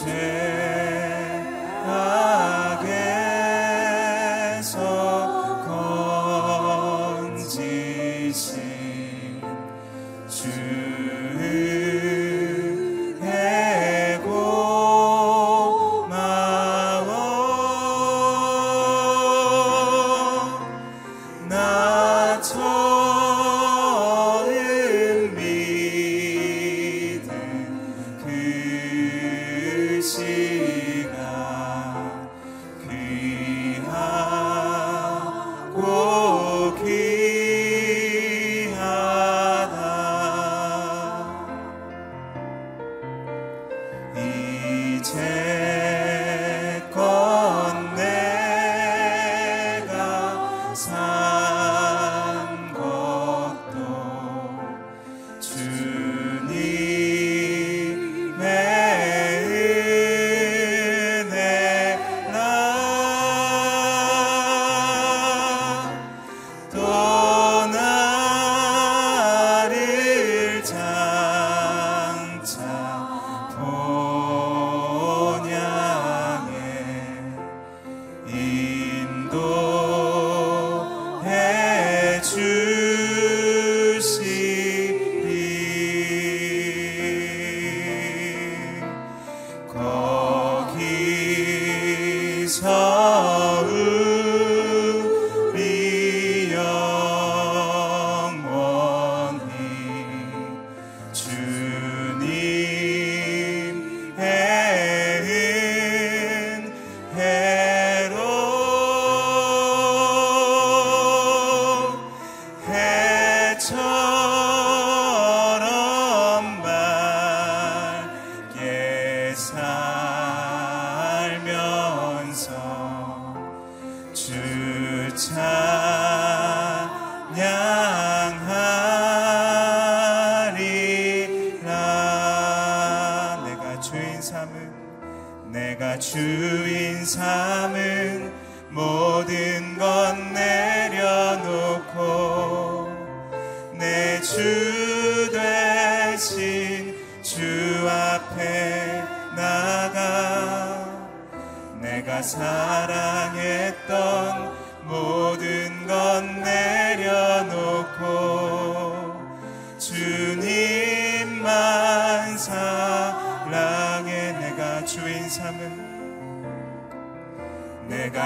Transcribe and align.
제 0.00 0.39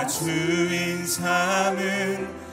주인 0.07 1.07
삶은 1.07 2.44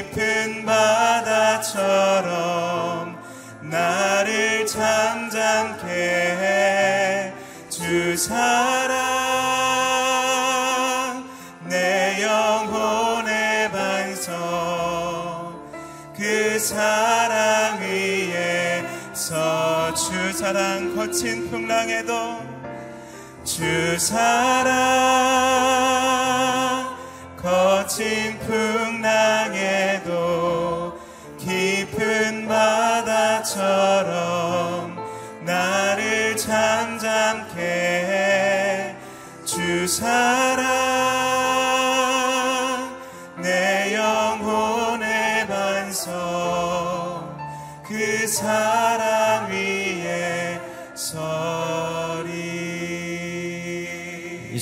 깊은 0.00 0.64
바다처럼 0.64 1.68
나를 3.60 4.66
잠잠케 4.66 5.86
해 5.90 7.34
주 7.68 8.16
사랑 8.16 8.98
내 11.66 12.22
영혼의 12.22 13.70
반성 13.70 15.54
그 16.16 16.58
사랑 16.58 17.80
위에 17.80 18.84
서주 19.12 20.32
사랑 20.32 20.96
거친 20.96 21.50
풍랑에도 21.50 22.40
주 23.44 23.98
사랑. 23.98 25.49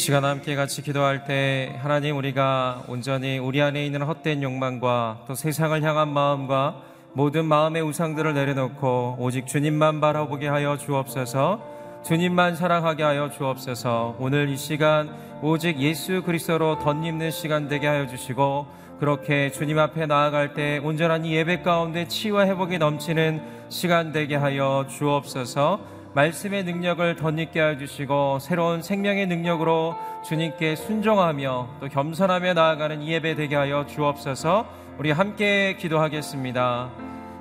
시간 0.08 0.24
함께 0.24 0.56
같이 0.56 0.80
기도할 0.80 1.26
때 1.26 1.78
하나님 1.82 2.16
우리가 2.16 2.84
온전히 2.88 3.36
우리 3.36 3.60
안에 3.60 3.84
있는 3.84 4.00
헛된 4.00 4.42
욕망과 4.42 5.24
또 5.28 5.34
세상을 5.34 5.82
향한 5.82 6.08
마음과 6.08 6.80
모든 7.12 7.44
마음의 7.44 7.82
우상들을 7.82 8.32
내려놓고 8.32 9.16
오직 9.18 9.46
주님만 9.46 10.00
바라보게 10.00 10.48
하여 10.48 10.78
주옵소서. 10.78 11.60
주님만 12.06 12.56
사랑하게 12.56 13.02
하여 13.02 13.28
주옵소서. 13.28 14.16
오늘 14.18 14.48
이 14.48 14.56
시간 14.56 15.14
오직 15.42 15.78
예수 15.78 16.22
그리스도로 16.22 16.78
덧입는 16.78 17.30
시간 17.30 17.68
되게 17.68 17.86
하여 17.86 18.06
주시고 18.06 18.66
그렇게 19.00 19.50
주님 19.50 19.78
앞에 19.78 20.06
나아갈 20.06 20.54
때 20.54 20.80
온전한 20.82 21.26
이 21.26 21.34
예배 21.34 21.60
가운데 21.60 22.08
치유와 22.08 22.46
회복이 22.46 22.78
넘치는 22.78 23.42
시간 23.68 24.12
되게 24.12 24.36
하여 24.36 24.86
주옵소서. 24.88 25.97
말씀의 26.14 26.64
능력을 26.64 27.16
덧입게 27.16 27.60
하여 27.60 27.78
주시고 27.78 28.38
새로운 28.40 28.82
생명의 28.82 29.26
능력으로 29.26 29.94
주님께 30.24 30.74
순종하며 30.76 31.68
또 31.80 31.88
겸손하며 31.88 32.54
나아가는 32.54 33.02
이 33.02 33.12
예배 33.12 33.34
되게 33.34 33.56
하여 33.56 33.86
주옵소서. 33.86 34.66
우리 34.98 35.10
함께 35.10 35.76
기도하겠습니다. 35.78 36.88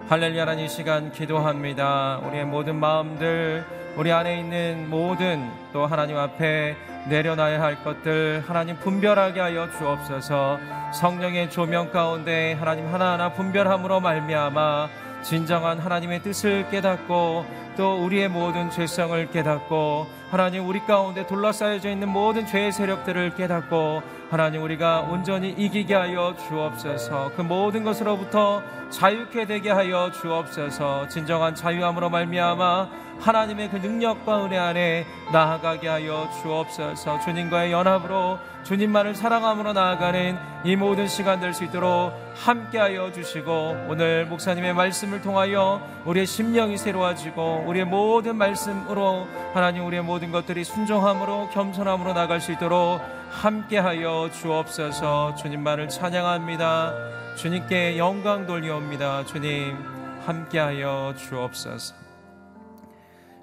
할렐루야라는 0.09 0.63
이 0.63 0.69
시간 0.69 1.11
기도합니다. 1.11 2.21
우리의 2.25 2.45
모든 2.45 2.75
마음들, 2.75 3.65
우리 3.97 4.11
안에 4.11 4.39
있는 4.39 4.89
모든 4.89 5.49
또 5.73 5.85
하나님 5.85 6.17
앞에 6.17 6.75
내려놔야 7.09 7.61
할 7.61 7.83
것들 7.83 8.43
하나님 8.47 8.77
분별하게 8.77 9.39
하여 9.39 9.69
주옵소서. 9.71 10.59
성령의 10.93 11.49
조명 11.49 11.91
가운데 11.91 12.53
하나님 12.53 12.93
하나하나 12.93 13.33
분별함으로 13.33 14.01
말미암아 14.01 15.06
진정한 15.21 15.79
하나님의 15.79 16.21
뜻을 16.21 16.69
깨닫고 16.69 17.45
또 17.75 18.03
우리의 18.03 18.29
모든 18.29 18.69
죄성을 18.69 19.29
깨닫고 19.31 20.07
하나님 20.31 20.67
우리 20.67 20.79
가운데 20.79 21.25
둘러싸여져 21.25 21.89
있는 21.89 22.09
모든 22.09 22.45
죄의 22.45 22.71
세력들을 22.71 23.35
깨닫고 23.35 24.01
하나님 24.29 24.63
우리가 24.63 25.01
온전히 25.01 25.49
이기게 25.51 25.93
하여 25.93 26.35
주옵소서. 26.47 27.31
그 27.35 27.41
모든 27.41 27.83
것으로부터 27.83 28.61
자유케 28.89 29.45
되게 29.45 29.69
하여 29.69 30.11
주옵소서. 30.11 31.07
진정한 31.09 31.55
자유함으로 31.55 32.09
말미암아 32.09 32.89
하나님의 33.19 33.69
그 33.69 33.77
능력과 33.77 34.45
은혜 34.45 34.57
안에 34.57 35.05
나아가게 35.31 35.87
하여 35.87 36.29
주옵소서. 36.41 37.21
주님과의 37.21 37.71
연합으로 37.71 38.37
주님만을 38.67 39.15
사랑함으로 39.15 39.71
나아가는 39.71 40.37
이 40.65 40.75
모든 40.75 41.07
시간 41.07 41.39
될 41.39 41.53
수 41.53 41.63
있도록 41.63 42.11
함께하여 42.35 43.13
주시고 43.13 43.85
오늘 43.87 44.25
목사님의 44.25 44.73
말씀을 44.73 45.21
통하여 45.21 45.81
우리의 46.03 46.25
심령이 46.25 46.77
새로워지고 46.77 47.63
우리의 47.65 47.85
모든 47.85 48.35
말씀으로 48.35 49.25
하나님 49.53 49.85
우리의 49.85 50.03
모든 50.03 50.33
것들이 50.33 50.65
순종함으로 50.65 51.49
겸손함으로 51.51 52.11
나갈 52.11 52.41
수 52.41 52.51
있도록 52.51 52.99
함께하여 53.29 54.31
주옵소서. 54.33 55.35
주님만을 55.35 55.87
찬양합니다. 55.87 57.35
주님께 57.37 57.97
영광 57.97 58.45
돌리옵니다. 58.45 59.25
주님 59.27 59.77
함께하여 60.25 61.13
주옵소서. 61.17 61.95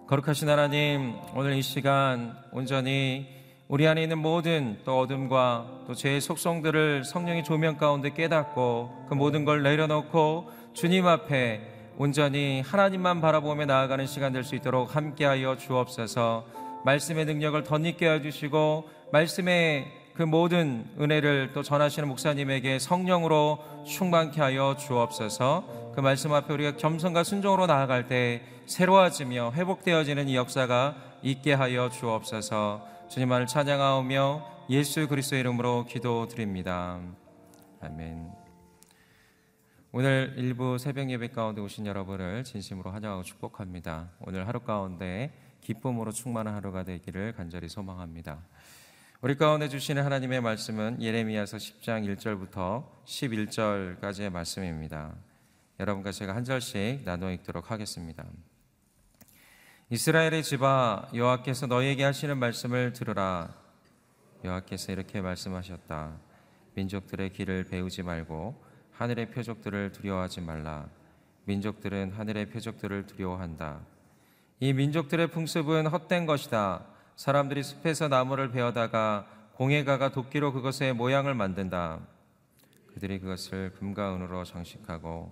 거룩하신 0.06 0.50
하나님 0.50 1.14
오늘 1.34 1.54
이 1.54 1.62
시간 1.62 2.36
온전히 2.52 3.43
우리 3.66 3.88
안에 3.88 4.02
있는 4.02 4.18
모든 4.18 4.78
또 4.84 5.00
어둠과 5.00 5.84
또 5.86 5.94
죄의 5.94 6.20
속성들을 6.20 7.04
성령의 7.04 7.44
조명 7.44 7.78
가운데 7.78 8.10
깨닫고 8.10 9.06
그 9.08 9.14
모든 9.14 9.46
걸 9.46 9.62
내려놓고 9.62 10.50
주님 10.74 11.06
앞에 11.06 11.62
온전히 11.96 12.60
하나님만 12.60 13.22
바라보며 13.22 13.64
나아가는 13.64 14.06
시간 14.06 14.32
될 14.32 14.44
수 14.44 14.54
있도록 14.56 14.94
함께하여 14.94 15.56
주옵소서. 15.56 16.44
말씀의 16.84 17.24
능력을 17.24 17.62
덧입게 17.64 18.06
해주시고 18.06 18.90
말씀의 19.12 19.86
그 20.14 20.22
모든 20.22 20.84
은혜를 21.00 21.52
또 21.54 21.62
전하시는 21.62 22.06
목사님에게 22.06 22.78
성령으로 22.78 23.58
충만케 23.86 24.42
하여 24.42 24.76
주옵소서. 24.78 25.92
그 25.94 26.00
말씀 26.00 26.34
앞에 26.34 26.52
우리가 26.52 26.76
겸손과 26.76 27.24
순종으로 27.24 27.66
나아갈 27.66 28.08
때 28.08 28.42
새로워지며 28.66 29.52
회복되어지는 29.54 30.28
이 30.28 30.36
역사가 30.36 30.96
있게 31.22 31.54
하여 31.54 31.88
주옵소서 31.88 32.93
주님만을 33.14 33.46
찬양하오며 33.46 34.66
예수 34.70 35.06
그리스도 35.06 35.36
이름으로 35.36 35.84
기도드립니다. 35.84 37.00
아멘. 37.80 38.28
오늘 39.92 40.34
일부 40.36 40.78
새벽 40.78 41.08
예배 41.08 41.28
가운데 41.28 41.60
오신 41.60 41.86
여러분을 41.86 42.42
진심으로 42.42 42.90
환영하고 42.90 43.22
축복합니다. 43.22 44.10
오늘 44.18 44.48
하루 44.48 44.58
가운데 44.58 45.32
기쁨으로 45.60 46.10
충만한 46.10 46.54
하루가 46.54 46.82
되기를 46.82 47.34
간절히 47.34 47.68
소망합니다. 47.68 48.42
우리 49.20 49.36
가운데 49.36 49.68
주시는 49.68 50.02
하나님의 50.04 50.40
말씀은 50.40 51.00
예레미야서 51.00 51.58
10장 51.58 52.16
1절부터 52.16 52.84
11절까지의 53.04 54.30
말씀입니다. 54.30 55.14
여러분과 55.78 56.10
제가 56.10 56.34
한 56.34 56.42
절씩 56.42 57.02
나누어 57.04 57.30
읽도록 57.30 57.70
하겠습니다. 57.70 58.24
이스라엘의 59.90 60.42
집아 60.42 61.08
여호와께서 61.14 61.66
너희에게 61.66 62.04
하시는 62.04 62.38
말씀을 62.38 62.94
들으라. 62.94 63.54
여호와께서 64.42 64.92
이렇게 64.92 65.20
말씀하셨다. 65.20 66.16
민족들의 66.74 67.30
길을 67.34 67.64
배우지 67.64 68.02
말고 68.02 68.64
하늘의 68.92 69.30
표적들을 69.30 69.92
두려워하지 69.92 70.40
말라. 70.40 70.88
민족들은 71.44 72.12
하늘의 72.12 72.48
표적들을 72.48 73.04
두려워한다. 73.06 73.80
이 74.58 74.72
민족들의 74.72 75.26
풍습은 75.26 75.88
헛된 75.88 76.24
것이다. 76.24 76.86
사람들이 77.16 77.62
숲에서 77.62 78.08
나무를 78.08 78.52
베어다가 78.52 79.26
공예가가 79.52 80.12
도끼로 80.12 80.54
그것의 80.54 80.94
모양을 80.94 81.34
만든다. 81.34 82.00
그들이 82.94 83.20
그것을 83.20 83.74
금과 83.74 84.14
은으로 84.14 84.44
장식하고 84.44 85.30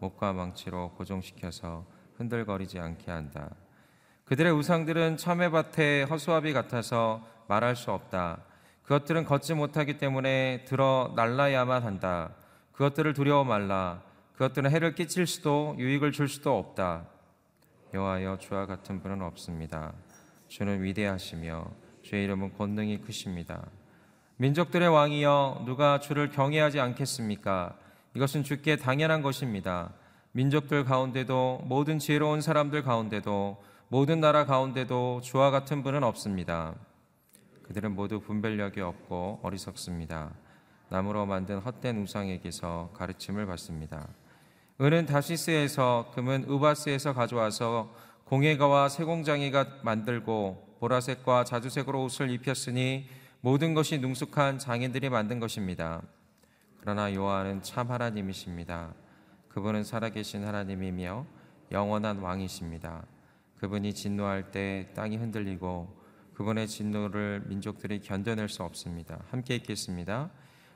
목과 0.00 0.32
망치로 0.32 0.90
고정시켜서 0.96 1.86
흔들거리지 2.16 2.80
않게 2.80 3.08
한다 3.08 3.54
그들의 4.24 4.52
우상들은 4.52 5.16
참외밭의 5.16 6.06
허수아비 6.06 6.52
같아서 6.52 7.26
말할 7.48 7.76
수 7.76 7.90
없다. 7.90 8.38
그것들은 8.82 9.24
걷지 9.24 9.54
못하기 9.54 9.98
때문에 9.98 10.64
들어 10.66 11.12
날라야만 11.16 11.82
한다. 11.82 12.30
그것들을 12.72 13.12
두려워 13.14 13.44
말라. 13.44 14.02
그것들은 14.34 14.70
해를 14.70 14.94
끼칠 14.94 15.26
수도 15.26 15.74
유익을 15.78 16.12
줄 16.12 16.28
수도 16.28 16.58
없다. 16.58 17.06
여호와여 17.94 18.38
주와 18.38 18.66
같은 18.66 19.02
분은 19.02 19.22
없습니다. 19.22 19.92
주는 20.48 20.82
위대하시며 20.82 21.66
주의 22.02 22.24
이름은 22.24 22.56
권능이 22.56 23.02
크십니다. 23.02 23.66
민족들의 24.36 24.88
왕이여 24.88 25.62
누가 25.66 26.00
주를 26.00 26.30
경외하지 26.30 26.80
않겠습니까? 26.80 27.76
이것은 28.14 28.42
주께 28.42 28.76
당연한 28.76 29.22
것입니다. 29.22 29.92
민족들 30.32 30.84
가운데도 30.84 31.62
모든 31.64 31.98
지혜로운 31.98 32.40
사람들 32.40 32.82
가운데도 32.82 33.62
모든 33.92 34.20
나라 34.20 34.46
가운데도 34.46 35.20
주와 35.22 35.50
같은 35.50 35.82
분은 35.82 36.02
없습니다. 36.02 36.74
그들은 37.62 37.94
모두 37.94 38.20
분별력이 38.20 38.80
없고 38.80 39.40
어리석습니다. 39.42 40.30
나무로 40.88 41.26
만든 41.26 41.58
헛된 41.58 42.00
우상에게서 42.00 42.92
가르침을 42.94 43.44
받습니다. 43.44 44.08
은은 44.80 45.04
다시스에서 45.04 46.10
금은 46.14 46.44
우바스에서 46.48 47.12
가져와서 47.12 47.94
공예가와 48.24 48.88
세공장이가 48.88 49.80
만들고 49.82 50.76
보라색과 50.80 51.44
자주색으로 51.44 52.04
옷을 52.04 52.30
입혔으니 52.30 53.06
모든 53.42 53.74
것이 53.74 53.98
능숙한 53.98 54.58
장인들이 54.58 55.10
만든 55.10 55.38
것입니다. 55.38 56.00
그러나 56.80 57.12
여호와는 57.12 57.60
참 57.60 57.90
하나님이십니다. 57.90 58.94
그분은 59.50 59.84
살아계신 59.84 60.46
하나님이며 60.46 61.26
영원한 61.72 62.20
왕이십니다. 62.20 63.04
그분이 63.62 63.94
진노할 63.94 64.50
때 64.50 64.88
땅이 64.96 65.18
흔들리고 65.18 65.96
그분의 66.34 66.66
진노를 66.66 67.44
민족들이 67.46 68.00
견뎌낼 68.00 68.48
수 68.48 68.64
없습니다. 68.64 69.20
함께 69.30 69.54
읽겠습니다. 69.54 70.30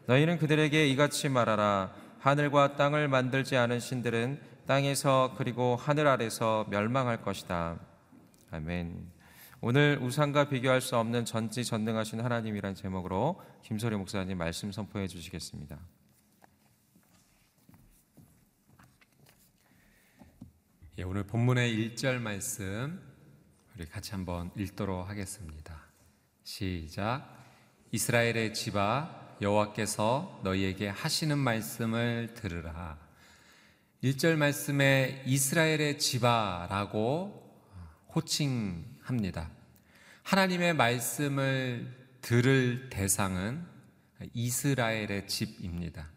너희는 0.07 0.39
그들에게 0.39 0.87
이같이 0.87 1.29
말하라. 1.29 1.93
하늘과 2.21 2.77
땅을 2.77 3.09
만들지 3.09 3.57
않은 3.57 3.81
신들은 3.81 4.41
땅에서 4.67 5.35
그리고 5.37 5.75
하늘 5.75 6.07
아래서 6.07 6.65
멸망할 6.71 7.23
것이다. 7.23 7.81
아멘. 8.53 9.11
오늘 9.61 9.99
우상과 10.01 10.49
비교할 10.49 10.81
수 10.81 10.97
없는 10.97 11.25
전지전능하신 11.25 12.21
하나님이란 12.21 12.77
제목으로 12.77 13.43
김소리 13.63 13.97
목사님 13.97 14.39
말씀 14.39 14.71
선포해 14.71 15.09
주시겠습니다. 15.09 15.77
예, 20.99 21.03
오늘 21.03 21.25
본문의 21.25 21.77
1절 21.77 22.21
말씀 22.21 22.99
우리 23.75 23.85
같이 23.85 24.13
한번 24.13 24.51
읽도록 24.57 25.07
하겠습니다. 25.07 25.79
시작. 26.43 27.37
이스라엘의 27.93 28.55
집아 28.55 29.37
여호와께서 29.43 30.41
너희에게 30.43 30.89
하시는 30.89 31.37
말씀을 31.37 32.33
들으라. 32.33 32.99
1절 34.03 34.37
말씀에 34.37 35.23
이스라엘의 35.27 35.99
집아라고 35.99 37.47
호칭합니다. 38.15 39.51
하나님의 40.23 40.73
말씀을 40.73 41.95
들을 42.23 42.89
대상은 42.89 43.67
이스라엘의 44.33 45.29
집입니다. 45.29 46.16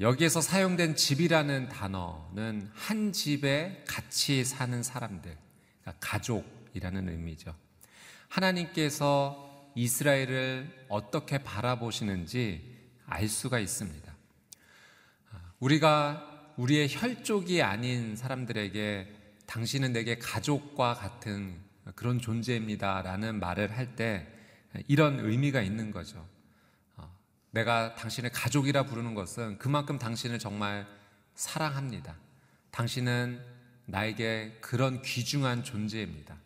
여기에서 0.00 0.40
사용된 0.42 0.96
집이라는 0.96 1.70
단어는 1.70 2.70
한 2.74 3.12
집에 3.12 3.84
같이 3.88 4.44
사는 4.44 4.82
사람들, 4.82 5.34
그러니까 5.80 6.06
가족이라는 6.06 7.08
의미죠. 7.08 7.54
하나님께서 8.28 9.72
이스라엘을 9.74 10.86
어떻게 10.88 11.38
바라보시는지 11.38 12.76
알 13.06 13.28
수가 13.28 13.58
있습니다. 13.58 14.14
우리가 15.60 16.52
우리의 16.56 16.88
혈족이 16.90 17.62
아닌 17.62 18.14
사람들에게 18.14 19.14
당신은 19.46 19.92
내게 19.94 20.18
가족과 20.18 20.94
같은 20.94 21.56
그런 21.94 22.20
존재입니다. 22.20 23.00
라는 23.02 23.40
말을 23.40 23.76
할 23.76 23.96
때 23.96 24.26
이런 24.86 25.20
의미가 25.20 25.62
있는 25.62 25.90
거죠. 25.90 26.28
어, 27.48 27.52
내가 27.52 27.94
당신을 27.94 28.30
가족이라 28.30 28.84
부르는 28.84 29.14
것은 29.14 29.58
그만큼 29.58 29.98
당신을 29.98 30.38
정말 30.38 30.86
사랑합니다. 31.34 32.16
당신은 32.70 33.40
나에게 33.86 34.58
그런 34.60 35.00
귀중한 35.02 35.64
존재입니다. 35.64 36.36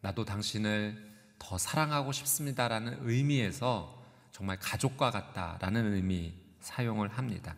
나도 0.00 0.24
당신을 0.24 1.10
더 1.38 1.56
사랑하고 1.56 2.12
싶습니다라는 2.12 2.98
의미에서 3.08 3.98
정말 4.32 4.58
가족과 4.58 5.10
같다라는 5.10 5.94
의미 5.94 6.34
사용을 6.60 7.08
합니다. 7.08 7.56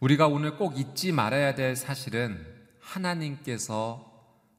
우리가 0.00 0.28
오늘 0.28 0.56
꼭 0.56 0.78
잊지 0.78 1.12
말아야 1.12 1.54
될 1.54 1.76
사실은 1.76 2.44
하나님께서 2.80 4.08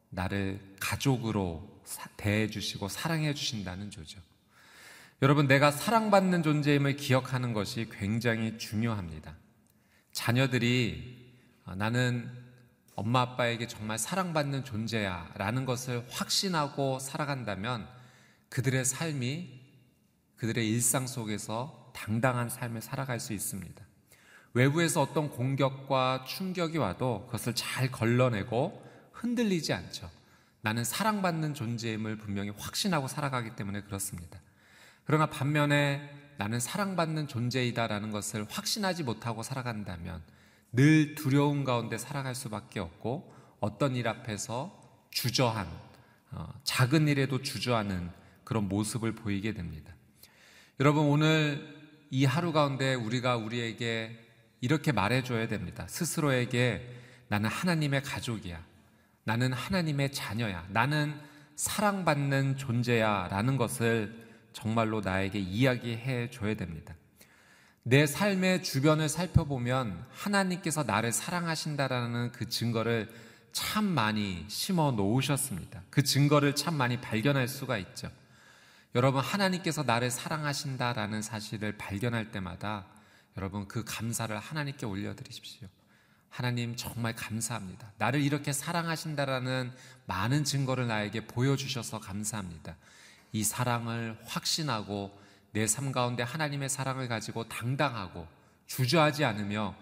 나를 0.09 0.59
가족으로 0.79 1.81
대해 2.15 2.49
주시고 2.49 2.89
사랑해 2.89 3.33
주신다는 3.33 3.89
조죠. 3.89 4.21
여러분, 5.21 5.47
내가 5.47 5.71
사랑받는 5.71 6.43
존재임을 6.43 6.97
기억하는 6.97 7.53
것이 7.53 7.87
굉장히 7.91 8.57
중요합니다. 8.57 9.35
자녀들이 10.11 11.23
아, 11.65 11.75
나는 11.75 12.29
엄마 12.95 13.21
아빠에게 13.21 13.67
정말 13.67 13.97
사랑받는 13.97 14.65
존재야 14.65 15.31
라는 15.35 15.65
것을 15.65 16.05
확신하고 16.09 16.99
살아간다면 16.99 17.87
그들의 18.49 18.85
삶이 18.85 19.61
그들의 20.35 20.69
일상 20.69 21.07
속에서 21.07 21.91
당당한 21.95 22.49
삶을 22.49 22.81
살아갈 22.81 23.19
수 23.19 23.33
있습니다. 23.33 23.83
외부에서 24.53 25.01
어떤 25.01 25.29
공격과 25.29 26.25
충격이 26.27 26.77
와도 26.77 27.25
그것을 27.25 27.55
잘 27.55 27.91
걸러내고 27.91 28.83
흔들리지 29.13 29.73
않죠. 29.73 30.09
나는 30.61 30.83
사랑받는 30.83 31.55
존재임을 31.55 32.17
분명히 32.17 32.51
확신하고 32.51 33.07
살아가기 33.07 33.55
때문에 33.55 33.81
그렇습니다. 33.81 34.39
그러나 35.05 35.27
반면에 35.27 36.09
나는 36.37 36.59
사랑받는 36.59 37.27
존재이다라는 37.27 38.11
것을 38.11 38.45
확신하지 38.49 39.03
못하고 39.03 39.43
살아간다면 39.43 40.21
늘 40.71 41.15
두려움 41.15 41.63
가운데 41.63 41.97
살아갈 41.97 42.33
수밖에 42.33 42.79
없고 42.79 43.33
어떤 43.59 43.95
일 43.95 44.07
앞에서 44.07 44.81
주저한, 45.11 45.67
어, 46.31 46.53
작은 46.63 47.07
일에도 47.07 47.41
주저하는 47.41 48.09
그런 48.43 48.67
모습을 48.67 49.13
보이게 49.13 49.53
됩니다. 49.53 49.93
여러분, 50.79 51.05
오늘 51.05 51.81
이 52.09 52.25
하루 52.25 52.51
가운데 52.51 52.95
우리가 52.95 53.37
우리에게 53.37 54.19
이렇게 54.59 54.91
말해줘야 54.91 55.47
됩니다. 55.47 55.85
스스로에게 55.87 57.01
나는 57.27 57.49
하나님의 57.49 58.01
가족이야. 58.01 58.63
나는 59.23 59.53
하나님의 59.53 60.11
자녀야. 60.11 60.65
나는 60.69 61.19
사랑받는 61.55 62.57
존재야. 62.57 63.27
라는 63.29 63.57
것을 63.57 64.22
정말로 64.53 65.01
나에게 65.01 65.39
이야기해 65.39 66.29
줘야 66.29 66.55
됩니다. 66.55 66.95
내 67.83 68.05
삶의 68.05 68.63
주변을 68.63 69.09
살펴보면 69.09 70.05
하나님께서 70.11 70.83
나를 70.83 71.11
사랑하신다라는 71.11 72.31
그 72.31 72.47
증거를 72.47 73.11
참 73.51 73.83
많이 73.83 74.45
심어 74.47 74.91
놓으셨습니다. 74.91 75.83
그 75.89 76.01
증거를 76.01 76.55
참 76.55 76.75
많이 76.75 77.01
발견할 77.01 77.47
수가 77.47 77.77
있죠. 77.77 78.09
여러분, 78.95 79.21
하나님께서 79.21 79.83
나를 79.83 80.11
사랑하신다라는 80.11 81.21
사실을 81.21 81.77
발견할 81.77 82.31
때마다 82.31 82.85
여러분 83.37 83.67
그 83.67 83.83
감사를 83.83 84.37
하나님께 84.37 84.85
올려드리십시오. 84.85 85.67
하나님 86.29 86.75
정말 86.75 87.15
감사합니다. 87.15 87.91
나를 87.97 88.21
이렇게 88.21 88.53
사랑하신다라는 88.53 89.71
많은 90.05 90.43
증거를 90.43 90.87
나에게 90.87 91.27
보여주셔서 91.27 91.99
감사합니다. 91.99 92.75
이 93.33 93.43
사랑을 93.43 94.17
확신하고 94.25 95.19
내 95.51 95.65
삶 95.67 95.91
가운데 95.91 96.23
하나님의 96.23 96.69
사랑을 96.69 97.07
가지고 97.07 97.47
당당하고 97.47 98.27
주저하지 98.65 99.25
않으며 99.25 99.75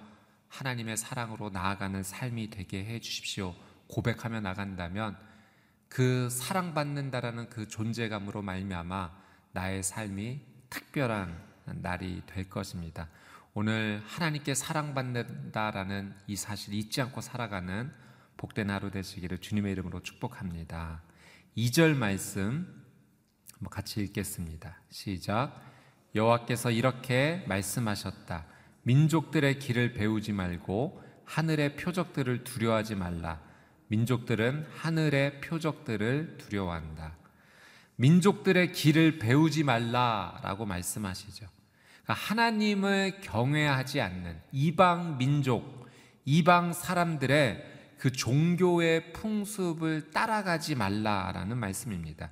하나님의 0.50 0.98
사랑으로 0.98 1.50
나아가는 1.50 2.02
삶이 2.04 2.50
되게 2.50 2.84
해 2.84 3.00
주십시오. 3.00 3.56
고백하며 3.88 4.42
나간다면 4.42 5.18
그 5.88 6.30
사랑받는다라는 6.30 7.50
그 7.50 7.68
존재감으로 7.68 8.42
말미암아 8.42 9.12
나의 9.54 9.84
삶이 9.84 10.42
특별한 10.70 11.38
날이 11.66 12.22
될 12.26 12.50
것입니다. 12.50 13.08
오늘 13.54 14.02
하나님께 14.08 14.56
사랑받는다라는 14.56 16.16
이 16.28 16.36
사실 16.36 16.74
잊지 16.74 17.02
않고 17.02 17.22
살아가는 17.22 17.94
복된 18.38 18.70
하루 18.70 18.92
되시기를 18.92 19.40
주님의 19.40 19.74
이름으로 19.74 20.02
축복합니다. 20.04 21.02
2절 21.58 21.96
말씀 21.96 22.81
같이 23.70 24.02
읽겠습니다. 24.02 24.78
시작. 24.90 25.62
여호와께서 26.16 26.72
이렇게 26.72 27.44
말씀하셨다. 27.48 28.46
민족들의 28.84 29.60
길을 29.60 29.94
배우지 29.94 30.34
말고 30.34 31.02
하늘의 31.26 31.76
표적들을 31.76 32.44
두려워하지 32.44 32.96
말라. 32.96 33.40
민족들은 33.88 34.68
하늘의 34.76 35.42
표적들을 35.42 36.38
두려워한다. 36.38 37.16
민족들의 37.98 38.72
길을 38.72 39.20
배우지 39.20 39.64
말라라고 39.64 40.66
말씀하시죠. 40.66 41.46
그러니까 42.04 42.14
하나님을 42.14 43.22
경외하지 43.22 44.02
않는 44.02 44.42
이방 44.52 45.18
민족, 45.18 45.88
이방 46.26 46.74
사람들의 46.74 47.96
그 47.98 48.12
종교의 48.12 49.14
풍습을 49.14 50.10
따라가지 50.12 50.76
말라라는 50.76 51.58
말씀입니다. 51.58 52.32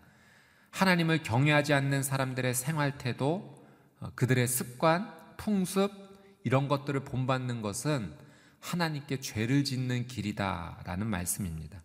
하나님을 0.71 1.23
경외하지 1.23 1.73
않는 1.73 2.03
사람들의 2.03 2.53
생활 2.53 2.97
태도, 2.97 3.55
어, 3.99 4.09
그들의 4.15 4.47
습관, 4.47 5.11
풍습, 5.37 5.91
이런 6.43 6.67
것들을 6.67 6.99
본받는 7.01 7.61
것은 7.61 8.13
하나님께 8.59 9.19
죄를 9.19 9.63
짓는 9.63 10.07
길이다라는 10.07 11.07
말씀입니다. 11.07 11.81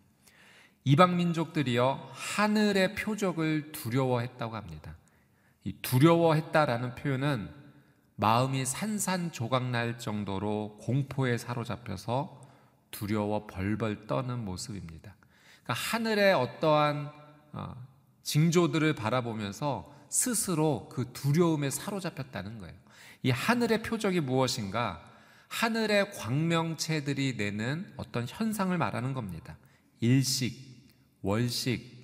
이방 0.83 1.17
민족들이요, 1.17 2.11
하늘의 2.13 2.95
표적을 2.95 3.71
두려워했다고 3.71 4.55
합니다. 4.55 4.95
이 5.63 5.73
두려워했다라는 5.81 6.95
표현은 6.95 7.49
마음이 8.17 8.65
산산조각 8.65 9.69
날 9.71 9.97
정도로 9.97 10.77
공포에 10.81 11.37
사로잡혀서 11.37 12.41
두려워 12.91 13.45
벌벌 13.47 14.07
떠는 14.07 14.45
모습입니다. 14.45 15.15
그러니까 15.63 15.73
하늘의 15.73 16.33
어떠한 16.33 17.11
어, 17.53 17.84
징조들을 18.25 18.95
바라보면서 18.95 19.93
스스로 20.09 20.89
그 20.91 21.11
두려움에 21.13 21.69
사로잡혔다는 21.69 22.57
거예요. 22.59 22.75
이 23.23 23.29
하늘의 23.29 23.83
표적이 23.83 24.19
무엇인가? 24.19 25.01
하늘의 25.47 26.11
광명체들이 26.11 27.35
내는 27.37 27.93
어떤 27.95 28.25
현상을 28.27 28.75
말하는 28.77 29.13
겁니다. 29.13 29.57
일식, 29.99 30.89
월식, 31.21 31.95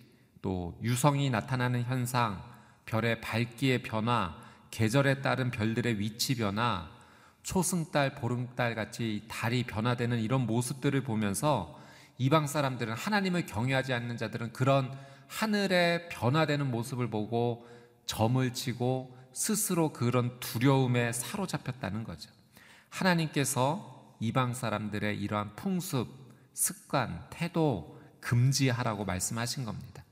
또 0.41 0.79
유성이 0.83 1.29
나타나는 1.29 1.83
현상, 1.83 2.41
별의 2.85 3.19
밝기의 3.19 3.81
변화, 3.81 4.35
계절에 4.69 5.21
따른 5.21 5.51
별들의 5.51 5.99
위치 5.99 6.35
변화, 6.35 6.89
초승달, 7.43 8.15
보름달 8.15 8.75
같이 8.75 9.23
달이 9.27 9.63
변화되는 9.63 10.19
이런 10.19 10.45
모습들을 10.45 11.03
보면서 11.03 11.79
이방 12.19 12.45
사람들은 12.45 12.93
하나님을 12.93 13.47
경외하지 13.47 13.93
않는 13.93 14.17
자들은 14.17 14.53
그런 14.53 14.95
하늘의 15.31 16.09
변화되는 16.09 16.69
모습을 16.69 17.09
보고 17.09 17.65
점을 18.05 18.53
치고 18.53 19.17
스스로 19.31 19.93
그런 19.93 20.37
두려움에 20.41 21.13
사로잡혔다는 21.13 22.03
거죠. 22.03 22.29
하나님께서 22.89 24.17
이방 24.19 24.53
사람들의 24.53 25.17
이러한 25.17 25.55
풍습, 25.55 26.07
습관, 26.53 27.25
태도 27.29 27.99
금지하라고 28.19 29.05
말씀하신 29.05 29.63
겁니다. 29.63 30.03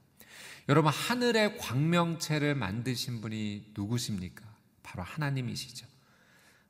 여러분, 0.69 0.91
하늘의 0.91 1.57
광명체를 1.57 2.55
만드신 2.55 3.19
분이 3.19 3.73
누구십니까? 3.75 4.45
바로 4.83 5.03
하나님이시죠. 5.03 5.85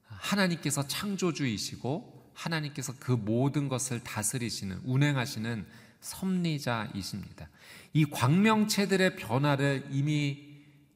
하나님께서 0.06 0.88
창조주이시고 0.88 2.32
하나님께서 2.34 2.94
그 3.00 3.12
모든 3.12 3.70
것을 3.70 4.03
다스리시는 4.03 4.82
운행하시는 4.86 5.68
섭리자이십니다. 6.01 7.50
이 7.94 8.06
광명체들의 8.06 9.15
변화를 9.15 9.88
이미 9.89 10.50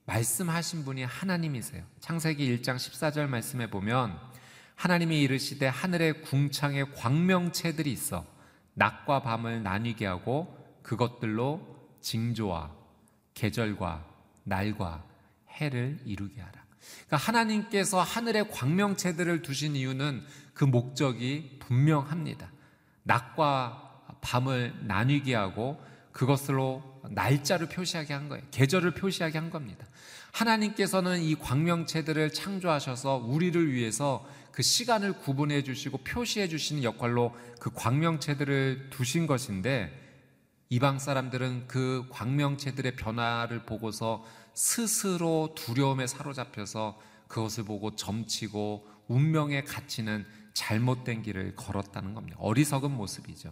말씀하신 0.05 0.85
분이 0.85 1.03
하나님이세요. 1.03 1.83
창세기 1.99 2.57
1장 2.57 2.75
14절 2.75 3.27
말씀에 3.27 3.69
보면 3.69 4.17
하나님이 4.75 5.21
이르시되 5.21 5.67
하늘의 5.67 6.23
궁창에 6.23 6.83
광명체들이 6.95 7.91
있어 7.91 8.25
낮과 8.73 9.21
밤을 9.21 9.63
나뉘게 9.63 10.05
하고 10.05 10.57
그것들로 10.81 11.73
징조와 12.01 12.71
계절과 13.33 14.05
날과 14.43 15.05
해를 15.51 15.99
이루게 16.05 16.41
하라. 16.41 16.63
그러니까 17.07 17.17
하나님께서 17.17 18.01
하늘의 18.01 18.51
광명체들을 18.51 19.41
두신 19.41 19.75
이유는 19.75 20.25
그 20.53 20.65
목적이 20.65 21.59
분명합니다. 21.59 22.51
낮과 23.03 23.82
밤을 24.23 24.73
나뉘게 24.87 25.35
하고 25.35 25.79
그것으로 26.13 26.81
날짜를 27.11 27.67
표시하게 27.67 28.13
한 28.13 28.29
거예요. 28.29 28.43
계절을 28.51 28.93
표시하게 28.95 29.37
한 29.37 29.49
겁니다. 29.49 29.85
하나님께서는 30.31 31.21
이 31.21 31.35
광명체들을 31.35 32.33
창조하셔서 32.33 33.17
우리를 33.17 33.71
위해서 33.71 34.25
그 34.51 34.63
시간을 34.63 35.19
구분해 35.19 35.63
주시고 35.63 35.99
표시해 35.99 36.47
주시는 36.47 36.83
역할로 36.83 37.35
그 37.59 37.71
광명체들을 37.73 38.89
두신 38.89 39.27
것인데 39.27 39.99
이방 40.69 40.97
사람들은 40.97 41.67
그 41.67 42.05
광명체들의 42.09 42.95
변화를 42.95 43.65
보고서 43.65 44.25
스스로 44.53 45.53
두려움에 45.55 46.07
사로잡혀서 46.07 46.99
그것을 47.27 47.65
보고 47.65 47.95
점치고 47.95 48.87
운명에 49.07 49.63
갇히는 49.63 50.25
잘못된 50.53 51.23
길을 51.23 51.55
걸었다는 51.55 52.13
겁니다. 52.13 52.37
어리석은 52.39 52.91
모습이죠. 52.91 53.51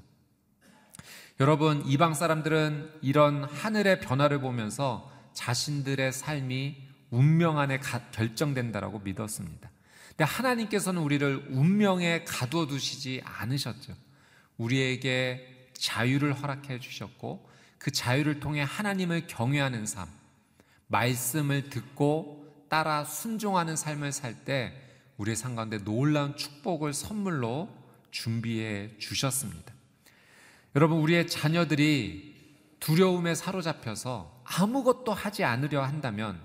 여러분, 1.39 1.83
이방 1.85 2.13
사람들은 2.13 2.99
이런 3.01 3.43
하늘의 3.43 4.01
변화를 4.01 4.41
보면서 4.41 5.11
자신들의 5.33 6.11
삶이 6.11 6.77
운명 7.09 7.57
안에 7.57 7.79
결정된다라고 8.11 8.99
믿었습니다. 8.99 9.69
근데 10.09 10.23
하나님께서는 10.23 11.01
우리를 11.01 11.47
운명에 11.49 12.25
가두어 12.25 12.67
두시지 12.67 13.21
않으셨죠. 13.23 13.95
우리에게 14.57 15.69
자유를 15.73 16.33
허락해 16.33 16.79
주셨고 16.79 17.49
그 17.77 17.91
자유를 17.91 18.39
통해 18.39 18.61
하나님을 18.61 19.25
경외하는 19.25 19.85
삶, 19.87 20.07
말씀을 20.87 21.69
듣고 21.69 22.65
따라 22.69 23.03
순종하는 23.03 23.75
삶을 23.75 24.11
살 24.11 24.45
때 24.45 24.73
우리의 25.17 25.35
삶 25.35 25.55
가운데 25.55 25.77
놀라운 25.77 26.35
축복을 26.35 26.93
선물로 26.93 27.69
준비해 28.11 28.97
주셨습니다. 28.97 29.73
여러분, 30.75 30.99
우리의 30.99 31.27
자녀들이 31.27 32.31
두려움에 32.79 33.35
사로잡혀서 33.35 34.43
아무것도 34.45 35.13
하지 35.13 35.43
않으려 35.43 35.83
한다면 35.83 36.39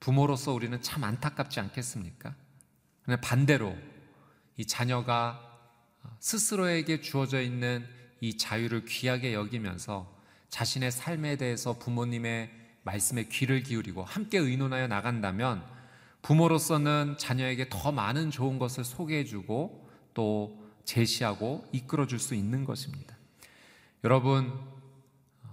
부모로서 0.00 0.52
우리는 0.52 0.80
참 0.80 1.04
안타깝지 1.04 1.60
않겠습니까? 1.60 2.34
반대로 3.22 3.76
이 4.56 4.66
자녀가 4.66 5.40
스스로에게 6.20 7.02
주어져 7.02 7.42
있는 7.42 7.86
이 8.20 8.38
자유를 8.38 8.86
귀하게 8.86 9.34
여기면서 9.34 10.10
자신의 10.48 10.90
삶에 10.90 11.36
대해서 11.36 11.78
부모님의 11.78 12.50
말씀에 12.82 13.24
귀를 13.24 13.62
기울이고 13.62 14.02
함께 14.02 14.38
의논하여 14.38 14.88
나간다면 14.88 15.62
부모로서는 16.22 17.16
자녀에게 17.18 17.68
더 17.68 17.92
많은 17.92 18.30
좋은 18.30 18.58
것을 18.58 18.84
소개해주고 18.84 19.90
또 20.14 20.58
제시하고 20.84 21.68
이끌어줄 21.72 22.18
수 22.18 22.34
있는 22.34 22.64
것입니다. 22.64 23.19
여러분, 24.04 24.52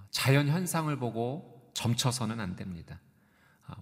자연 0.10 0.48
현상을 0.48 0.96
보고 0.98 1.72
점쳐서는 1.74 2.40
안 2.40 2.56
됩니다. 2.56 3.00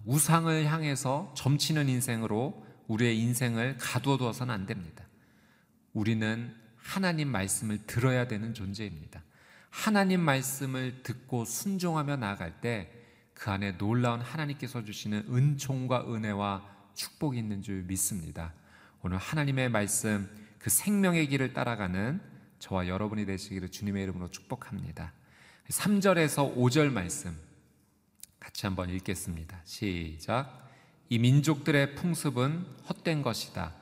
우상을 0.04 0.66
향해서 0.66 1.32
점치는 1.36 1.88
인생으로 1.88 2.66
우리의 2.88 3.18
인생을 3.20 3.78
가두어 3.78 4.16
두어서는 4.18 4.52
안 4.52 4.66
됩니다. 4.66 5.04
우리는 5.92 6.54
하나님 6.76 7.28
말씀을 7.28 7.86
들어야 7.86 8.26
되는 8.26 8.54
존재입니다. 8.54 9.22
하나님 9.70 10.20
말씀을 10.20 11.02
듣고 11.02 11.44
순종하며 11.44 12.16
나아갈 12.16 12.60
때 12.60 12.96
그 13.36 13.50
안에 13.50 13.76
놀라운 13.76 14.20
하나님께서 14.22 14.82
주시는 14.82 15.26
은총과 15.28 16.12
은혜와 16.12 16.66
축복이 16.94 17.38
있는 17.38 17.62
줄 17.62 17.82
믿습니다. 17.82 18.54
오늘 19.02 19.18
하나님의 19.18 19.68
말씀 19.68 20.28
그 20.58 20.70
생명의 20.70 21.28
길을 21.28 21.52
따라가는 21.52 22.20
저와 22.66 22.88
여러분이 22.88 23.26
되시기를 23.26 23.68
주님의 23.68 24.02
이름으로 24.02 24.28
축복합니다. 24.28 25.12
3절에서 25.68 26.56
5절 26.56 26.90
말씀 26.90 27.36
같이 28.40 28.66
한번 28.66 28.90
읽겠습니다. 28.90 29.60
시작. 29.64 30.68
이 31.08 31.20
민족들의 31.20 31.94
풍습은 31.94 32.66
헛된 32.88 33.22
것이다. 33.22 33.72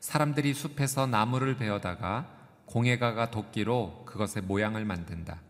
사람들이 0.00 0.54
숲에서 0.54 1.06
나무를 1.06 1.56
베어다가 1.56 2.36
공예가가 2.66 3.30
도끼로 3.30 4.04
그것의 4.06 4.44
모양을 4.44 4.84
만든다. 4.84 5.40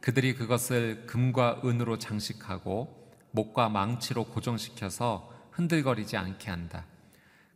그들이 0.00 0.34
그것을 0.34 1.06
금과 1.08 1.62
은으로 1.64 1.98
장식하고 1.98 3.10
목과 3.32 3.68
망치로 3.68 4.26
고정시켜서 4.26 5.28
흔들거리지 5.50 6.16
않게 6.16 6.50
한다. 6.50 6.84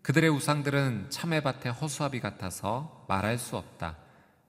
그들의 0.03 0.29
우상들은 0.29 1.11
참외밭의 1.11 1.71
허수아비 1.71 2.19
같아서 2.19 3.05
말할 3.09 3.39
수 3.39 3.57
없다. 3.57 4.06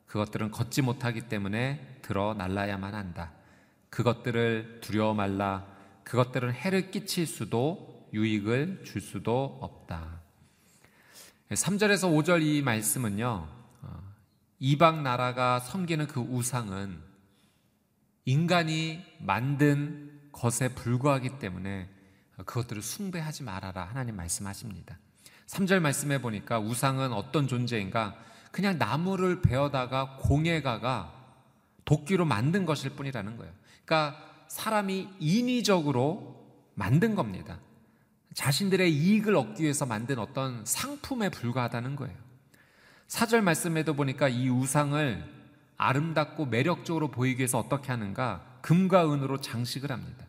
그것들은 0.08 0.52
걷지 0.52 0.82
못하기 0.82 1.30
때문에 1.30 2.00
들어 2.02 2.34
날라야만 2.34 2.96
한다. 2.96 3.34
그것들을 3.90 4.80
두려워 4.82 5.14
말라. 5.14 5.68
그것들은 6.04 6.54
해를 6.54 6.92
끼칠 6.92 7.28
수도 7.28 8.08
유익을 8.14 8.84
줄 8.86 9.02
수도 9.02 9.60
없다. 9.62 10.22
3절에서 11.50 12.10
5절 12.12 12.42
이 12.42 12.62
말씀은요, 12.62 13.48
어, 13.82 14.14
이방 14.60 15.04
나라가 15.04 15.60
섬기는 15.60 16.08
그 16.08 16.20
우상은 16.20 17.02
인간이 18.26 19.04
만든 19.20 20.30
것에 20.32 20.74
불과하기 20.74 21.40
때문에 21.40 21.90
그것들을 22.38 22.82
숭배하지 22.82 23.44
말아라. 23.44 23.86
하나님 23.86 24.16
말씀하십니다. 24.16 25.00
3절 25.48 25.80
말씀해 25.80 26.22
보니까 26.22 26.60
우상은 26.60 27.14
어떤 27.14 27.48
존재인가? 27.48 28.16
그냥 28.58 28.80
나무를 28.80 29.44
베어다가 29.44 30.16
공예가가 30.18 31.14
도끼로 31.86 32.26
만든 32.26 32.66
것일 32.66 32.90
뿐이라는 32.96 33.38
거예요. 33.38 33.54
그러니까 33.86 34.18
사람이 34.48 35.10
인위적으로 35.20 36.44
만든 36.74 37.14
겁니다. 37.14 37.60
자신들의 38.34 38.92
이익을 38.92 39.36
얻기 39.36 39.62
위해서 39.62 39.86
만든 39.86 40.18
어떤 40.18 40.66
상품에 40.66 41.30
불과하다는 41.30 41.98
거예요. 41.98 42.16
사절 43.08 43.44
말씀에도 43.44 43.94
보니까 43.94 44.28
이 44.28 44.50
우상을 44.50 45.24
아름답고 45.78 46.48
매력적으로 46.48 47.12
보이기 47.12 47.38
위해서 47.38 47.60
어떻게 47.60 47.90
하는가? 47.90 48.44
금과 48.62 49.14
은으로 49.14 49.40
장식을 49.40 49.92
합니다. 49.92 50.26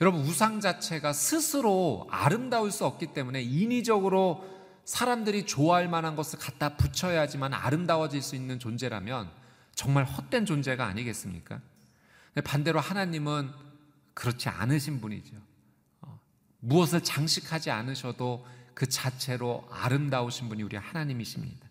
여러분, 0.00 0.20
우상 0.20 0.60
자체가 0.60 1.12
스스로 1.12 2.06
아름다울 2.12 2.70
수 2.70 2.86
없기 2.86 3.08
때문에 3.08 3.42
인위적으로 3.42 4.55
사람들이 4.86 5.46
좋아할 5.46 5.88
만한 5.88 6.14
것을 6.14 6.38
갖다 6.38 6.76
붙여야지만 6.76 7.52
아름다워질 7.52 8.22
수 8.22 8.36
있는 8.36 8.60
존재라면 8.60 9.28
정말 9.74 10.04
헛된 10.04 10.46
존재가 10.46 10.86
아니겠습니까? 10.86 11.60
반대로 12.44 12.78
하나님은 12.78 13.50
그렇지 14.14 14.48
않으신 14.48 15.00
분이죠. 15.00 15.36
무엇을 16.60 17.02
장식하지 17.02 17.70
않으셔도 17.72 18.46
그 18.74 18.88
자체로 18.88 19.66
아름다우신 19.70 20.48
분이 20.48 20.62
우리 20.62 20.76
하나님이십니다. 20.76 21.66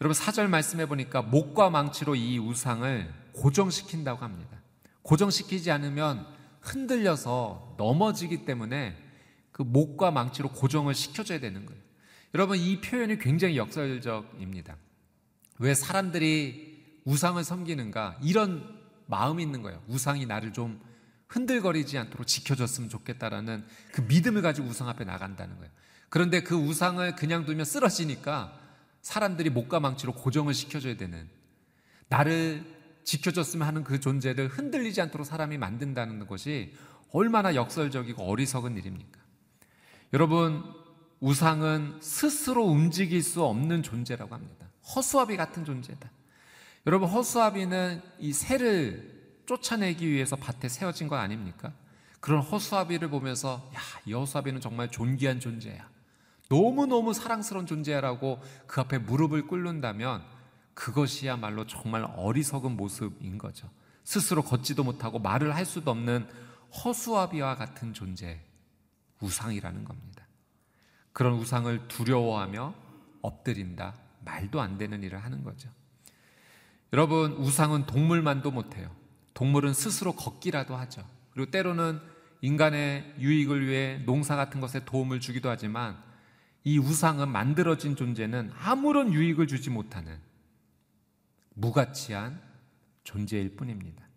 여러분 0.00 0.12
사절 0.14 0.48
말씀해 0.48 0.86
보니까 0.86 1.22
목과 1.22 1.70
망치로 1.70 2.16
이 2.16 2.38
우상을 2.38 3.14
고정시킨다고 3.34 4.24
합니다. 4.24 4.58
고정시키지 5.02 5.70
않으면 5.70 6.26
흔들려서 6.60 7.76
넘어지기 7.78 8.44
때문에 8.44 8.96
그 9.52 9.62
목과 9.62 10.10
망치로 10.10 10.50
고정을 10.50 10.94
시켜줘야 10.94 11.38
되는 11.38 11.66
거예요. 11.66 11.89
여러분 12.34 12.58
이 12.58 12.80
표현이 12.80 13.18
굉장히 13.18 13.56
역설적입니다. 13.56 14.76
왜 15.58 15.74
사람들이 15.74 17.00
우상을 17.04 17.42
섬기는가 17.42 18.18
이런 18.22 18.78
마음이 19.06 19.42
있는 19.42 19.62
거예요. 19.62 19.82
우상이 19.88 20.26
나를 20.26 20.52
좀 20.52 20.80
흔들거리지 21.28 21.98
않도록 21.98 22.26
지켜줬으면 22.26 22.88
좋겠다라는 22.88 23.64
그 23.92 24.02
믿음을 24.02 24.42
가지고 24.42 24.68
우상 24.68 24.88
앞에 24.88 25.04
나간다는 25.04 25.56
거예요. 25.56 25.70
그런데 26.08 26.42
그 26.42 26.56
우상을 26.56 27.14
그냥 27.16 27.44
두면 27.44 27.64
쓰러지니까 27.64 28.58
사람들이 29.02 29.50
목과 29.50 29.80
망치로 29.80 30.12
고정을 30.12 30.54
시켜줘야 30.54 30.96
되는 30.96 31.28
나를 32.08 32.64
지켜줬으면 33.04 33.66
하는 33.66 33.84
그 33.84 34.00
존재를 34.00 34.48
흔들리지 34.48 35.00
않도록 35.00 35.26
사람이 35.26 35.58
만든다는 35.58 36.26
것이 36.26 36.74
얼마나 37.12 37.54
역설적이고 37.54 38.22
어리석은 38.22 38.76
일입니까? 38.76 39.20
여러분, 40.12 40.64
우상은 41.20 41.98
스스로 42.00 42.64
움직일 42.64 43.22
수 43.22 43.44
없는 43.44 43.82
존재라고 43.82 44.34
합니다. 44.34 44.66
허수아비 44.94 45.36
같은 45.36 45.64
존재다. 45.64 46.10
여러분, 46.86 47.08
허수아비는 47.08 48.02
이 48.18 48.32
새를 48.32 49.42
쫓아내기 49.46 50.08
위해서 50.08 50.36
밭에 50.36 50.68
세워진 50.68 51.08
거 51.08 51.16
아닙니까? 51.16 51.72
그런 52.20 52.40
허수아비를 52.40 53.10
보면서, 53.10 53.70
야, 53.74 53.80
이 54.06 54.12
허수아비는 54.12 54.60
정말 54.60 54.90
존귀한 54.90 55.40
존재야. 55.40 55.88
너무너무 56.48 57.12
사랑스러운 57.14 57.66
존재야라고 57.66 58.42
그 58.66 58.80
앞에 58.80 58.98
무릎을 58.98 59.46
꿇는다면 59.46 60.22
그것이야말로 60.74 61.66
정말 61.66 62.04
어리석은 62.16 62.76
모습인 62.76 63.38
거죠. 63.38 63.68
스스로 64.04 64.42
걷지도 64.42 64.82
못하고 64.82 65.18
말을 65.18 65.54
할 65.54 65.64
수도 65.64 65.90
없는 65.90 66.26
허수아비와 66.84 67.56
같은 67.56 67.92
존재, 67.92 68.40
우상이라는 69.20 69.84
겁니다. 69.84 70.19
그런 71.20 71.34
우상을 71.34 71.86
두려워하며 71.88 72.74
엎드린다, 73.20 73.94
말도 74.24 74.58
안 74.58 74.78
되는 74.78 75.02
일을 75.02 75.22
하는 75.22 75.44
거죠. 75.44 75.68
여러분, 76.94 77.32
우상은 77.32 77.84
동물만도 77.84 78.50
못해요. 78.50 78.90
동물은 79.34 79.74
스스로 79.74 80.12
걷기라도 80.14 80.74
하죠. 80.76 81.06
그리고 81.34 81.50
때로는 81.50 82.00
인간의 82.40 83.16
유익을 83.18 83.66
위해 83.66 83.98
농사 84.06 84.34
같은 84.34 84.62
것에 84.62 84.86
도움을 84.86 85.20
주기도 85.20 85.50
하지만 85.50 86.02
이 86.64 86.78
우상은 86.78 87.28
만들어진 87.28 87.96
존재는 87.96 88.50
아무런 88.58 89.12
유익을 89.12 89.46
주지 89.46 89.68
못하는 89.68 90.18
무가치한 91.52 92.40
존재일 93.04 93.56
뿐입니다. 93.56 94.08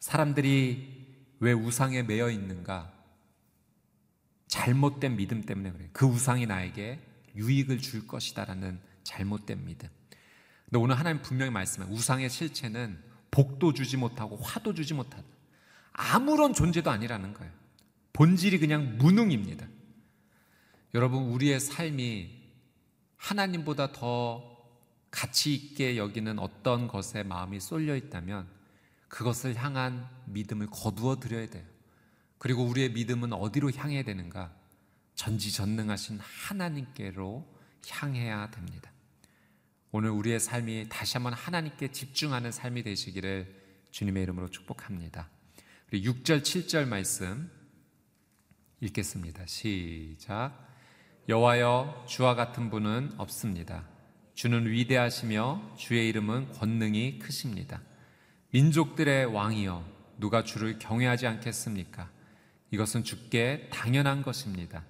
사람들이 0.00 1.06
왜 1.38 1.52
우상에 1.52 2.02
매여 2.02 2.30
있는가? 2.30 2.95
잘못된 4.56 5.16
믿음 5.16 5.42
때문에 5.42 5.70
그래요. 5.70 5.88
그 5.92 6.06
우상이 6.06 6.46
나에게 6.46 6.98
유익을 7.36 7.78
줄 7.78 8.06
것이다라는 8.06 8.80
잘못된 9.04 9.66
믿음. 9.66 9.88
근데 10.64 10.78
오늘 10.78 10.98
하나님 10.98 11.20
분명히 11.20 11.52
말씀해 11.52 11.88
우상의 11.90 12.30
실체는 12.30 12.98
복도 13.30 13.74
주지 13.74 13.98
못하고 13.98 14.36
화도 14.36 14.72
주지 14.72 14.94
못하다. 14.94 15.22
아무런 15.92 16.54
존재도 16.54 16.90
아니라는 16.90 17.34
거예요. 17.34 17.52
본질이 18.14 18.58
그냥 18.58 18.96
무능입니다. 18.96 19.66
여러분, 20.94 21.24
우리의 21.24 21.60
삶이 21.60 22.30
하나님보다 23.16 23.92
더 23.92 24.56
가치 25.10 25.54
있게 25.54 25.98
여기는 25.98 26.38
어떤 26.38 26.88
것에 26.88 27.22
마음이 27.22 27.60
쏠려 27.60 27.94
있다면 27.94 28.48
그것을 29.08 29.54
향한 29.54 30.08
믿음을 30.24 30.68
거두어 30.70 31.20
드려야 31.20 31.46
돼요. 31.46 31.75
그리고 32.38 32.64
우리의 32.64 32.90
믿음은 32.92 33.32
어디로 33.32 33.72
향해야 33.72 34.02
되는가? 34.02 34.54
전지전능하신 35.14 36.18
하나님께로 36.20 37.46
향해야 37.88 38.50
됩니다. 38.50 38.90
오늘 39.90 40.10
우리의 40.10 40.40
삶이 40.40 40.88
다시 40.88 41.14
한번 41.14 41.32
하나님께 41.32 41.90
집중하는 41.92 42.52
삶이 42.52 42.82
되시기를 42.82 43.64
주님의 43.90 44.24
이름으로 44.24 44.50
축복합니다. 44.50 45.30
우리 45.90 46.02
6절, 46.02 46.42
7절 46.42 46.86
말씀 46.86 47.50
읽겠습니다. 48.80 49.46
시작. 49.46 50.66
여호와여 51.28 52.04
주와 52.06 52.34
같은 52.34 52.70
분은 52.70 53.14
없습니다. 53.16 53.88
주는 54.34 54.66
위대하시며 54.66 55.76
주의 55.78 56.08
이름은 56.08 56.52
권능이 56.52 57.18
크십니다. 57.18 57.80
민족들의 58.50 59.24
왕이여 59.26 59.84
누가 60.18 60.44
주를 60.44 60.78
경외하지 60.78 61.26
않겠습니까? 61.26 62.10
이것은 62.70 63.04
주께 63.04 63.68
당연한 63.72 64.22
것입니다. 64.22 64.84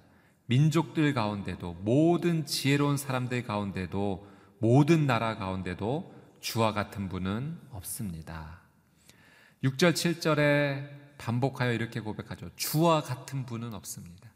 민족들 0.47 1.13
가운데도 1.13 1.73
모든 1.81 2.45
지혜로운 2.45 2.97
사람들 2.97 3.43
가운데도 3.43 4.27
모든 4.59 5.05
나라 5.05 5.37
가운데도 5.37 6.15
주와 6.39 6.73
같은 6.73 7.09
분은 7.09 7.59
없습니다. 7.71 8.61
6절 9.63 9.93
7절에 9.93 11.17
반복하여 11.17 11.73
이렇게 11.73 11.99
고백하죠. 11.99 12.49
주와 12.55 13.01
같은 13.01 13.45
분은 13.45 13.73
없습니다. 13.73 14.31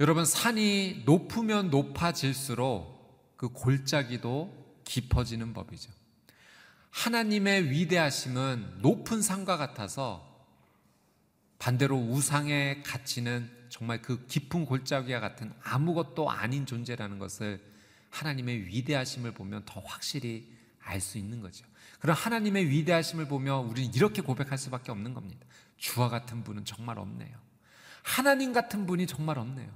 여러분 0.00 0.24
산이 0.24 1.02
높으면 1.06 1.70
높아질수록 1.70 3.36
그 3.36 3.48
골짜기도 3.48 4.82
깊어지는 4.84 5.52
법이죠. 5.52 5.92
하나님의 6.90 7.70
위대하심은 7.70 8.78
높은 8.80 9.22
산과 9.22 9.56
같아서 9.56 10.25
반대로 11.58 11.96
우상의 11.96 12.82
가치는 12.82 13.50
정말 13.68 14.02
그 14.02 14.26
깊은 14.26 14.66
골짜기와 14.66 15.20
같은 15.20 15.52
아무것도 15.62 16.30
아닌 16.30 16.66
존재라는 16.66 17.18
것을 17.18 17.60
하나님의 18.10 18.66
위대하심을 18.66 19.32
보면 19.32 19.64
더 19.66 19.80
확실히 19.80 20.54
알 20.80 21.00
수 21.00 21.18
있는 21.18 21.40
거죠. 21.40 21.66
그럼 21.98 22.14
하나님의 22.16 22.68
위대하심을 22.68 23.26
보며 23.26 23.58
우리는 23.58 23.92
이렇게 23.94 24.22
고백할 24.22 24.56
수밖에 24.56 24.92
없는 24.92 25.14
겁니다. 25.14 25.44
주와 25.76 26.08
같은 26.08 26.44
분은 26.44 26.64
정말 26.64 26.98
없네요. 26.98 27.36
하나님 28.02 28.52
같은 28.52 28.86
분이 28.86 29.06
정말 29.06 29.38
없네요. 29.38 29.68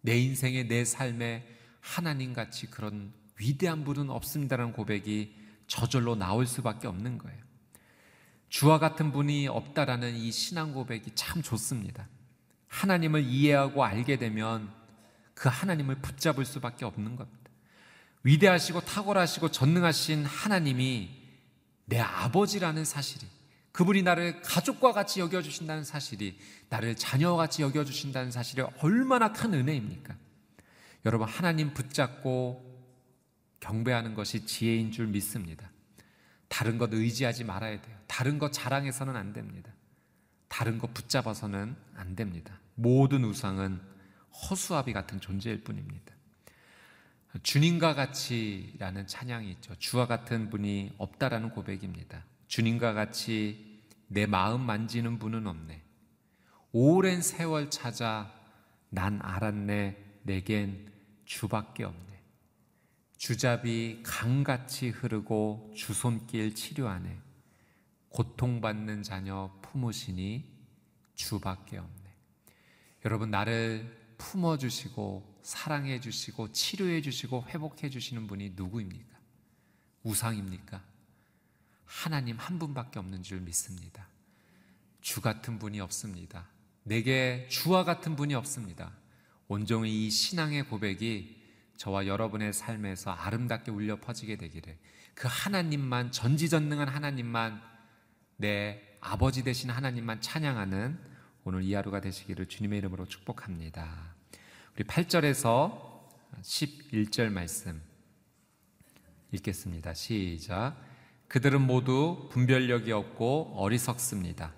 내 0.00 0.18
인생에 0.18 0.68
내 0.68 0.84
삶에 0.84 1.46
하나님 1.80 2.32
같이 2.32 2.70
그런 2.70 3.12
위대한 3.36 3.84
분은 3.84 4.10
없습니다라는 4.10 4.72
고백이 4.72 5.34
저절로 5.66 6.14
나올 6.14 6.46
수밖에 6.46 6.86
없는 6.86 7.18
거예요. 7.18 7.49
주와 8.50 8.78
같은 8.78 9.12
분이 9.12 9.46
없다라는 9.48 10.16
이 10.16 10.30
신앙 10.32 10.74
고백이 10.74 11.12
참 11.14 11.40
좋습니다. 11.40 12.08
하나님을 12.66 13.22
이해하고 13.22 13.84
알게 13.84 14.18
되면 14.18 14.70
그 15.34 15.48
하나님을 15.48 16.02
붙잡을 16.02 16.44
수밖에 16.44 16.84
없는 16.84 17.16
겁니다. 17.16 17.38
위대하시고 18.24 18.82
탁월하시고 18.82 19.50
전능하신 19.50 20.26
하나님이 20.26 21.10
내 21.86 22.00
아버지라는 22.00 22.84
사실이 22.84 23.26
그분이 23.72 24.02
나를 24.02 24.42
가족과 24.42 24.92
같이 24.92 25.20
여겨주신다는 25.20 25.84
사실이 25.84 26.36
나를 26.68 26.96
자녀와 26.96 27.36
같이 27.36 27.62
여겨주신다는 27.62 28.32
사실이 28.32 28.62
얼마나 28.82 29.32
큰 29.32 29.54
은혜입니까? 29.54 30.14
여러분 31.06 31.28
하나님 31.28 31.72
붙잡고 31.72 32.68
경배하는 33.60 34.14
것이 34.14 34.44
지혜인 34.44 34.90
줄 34.90 35.06
믿습니다. 35.06 35.70
다른 36.50 36.78
것 36.78 36.92
의지하지 36.92 37.44
말아야 37.44 37.80
돼요. 37.80 37.96
다른 38.08 38.38
것 38.38 38.52
자랑해서는 38.52 39.16
안 39.16 39.32
됩니다. 39.32 39.72
다른 40.48 40.78
것 40.78 40.92
붙잡아서는 40.92 41.76
안 41.94 42.16
됩니다. 42.16 42.58
모든 42.74 43.24
우상은 43.24 43.80
허수아비 44.32 44.92
같은 44.92 45.20
존재일 45.20 45.62
뿐입니다. 45.62 46.12
주님과 47.44 47.94
같이라는 47.94 49.06
찬양이 49.06 49.48
있죠. 49.52 49.76
주와 49.78 50.08
같은 50.08 50.50
분이 50.50 50.96
없다라는 50.98 51.50
고백입니다. 51.50 52.24
주님과 52.48 52.94
같이 52.94 53.84
내 54.08 54.26
마음 54.26 54.62
만지는 54.62 55.20
분은 55.20 55.46
없네. 55.46 55.80
오랜 56.72 57.22
세월 57.22 57.70
찾아 57.70 58.34
난 58.88 59.20
알았네. 59.22 60.04
내겐 60.24 60.90
주밖에 61.24 61.84
없네. 61.84 62.09
주잡이 63.20 64.00
강같이 64.02 64.88
흐르고 64.88 65.74
주손길 65.76 66.54
치료하네. 66.54 67.20
고통받는 68.08 69.02
자녀 69.02 69.54
품으시니 69.60 70.50
주밖에 71.16 71.76
없네. 71.76 72.16
여러분 73.04 73.30
나를 73.30 74.14
품어 74.16 74.56
주시고 74.56 75.38
사랑해 75.42 76.00
주시고 76.00 76.52
치료해 76.52 77.02
주시고 77.02 77.44
회복해 77.48 77.90
주시는 77.90 78.26
분이 78.26 78.54
누구입니까? 78.56 79.18
우상입니까? 80.02 80.82
하나님 81.84 82.38
한 82.38 82.58
분밖에 82.58 82.98
없는 82.98 83.22
줄 83.22 83.40
믿습니다. 83.42 84.08
주 85.02 85.20
같은 85.20 85.58
분이 85.58 85.78
없습니다. 85.80 86.48
내게 86.84 87.46
주와 87.50 87.84
같은 87.84 88.16
분이 88.16 88.32
없습니다. 88.32 88.94
온종일 89.46 89.92
이 89.92 90.08
신앙의 90.08 90.62
고백이 90.68 91.39
저와 91.80 92.06
여러분의 92.06 92.52
삶에서 92.52 93.10
아름답게 93.10 93.70
울려 93.70 93.98
퍼지게 93.98 94.36
되기를 94.36 94.76
그 95.14 95.28
하나님만 95.30 96.12
전지전능한 96.12 96.88
하나님만 96.88 97.58
내 98.36 98.82
아버지 99.00 99.42
되신 99.42 99.70
하나님만 99.70 100.20
찬양하는 100.20 100.98
오늘 101.44 101.62
이 101.62 101.72
하루가 101.72 102.02
되시기를 102.02 102.48
주님의 102.48 102.80
이름으로 102.80 103.06
축복합니다. 103.06 104.14
우리 104.74 104.84
8절에서 104.84 106.02
11절 106.42 107.30
말씀 107.30 107.80
읽겠습니다. 109.32 109.94
시작. 109.94 110.76
그들은 111.28 111.62
모두 111.62 112.28
분별력이 112.30 112.92
없고 112.92 113.54
어리석습니다. 113.56 114.52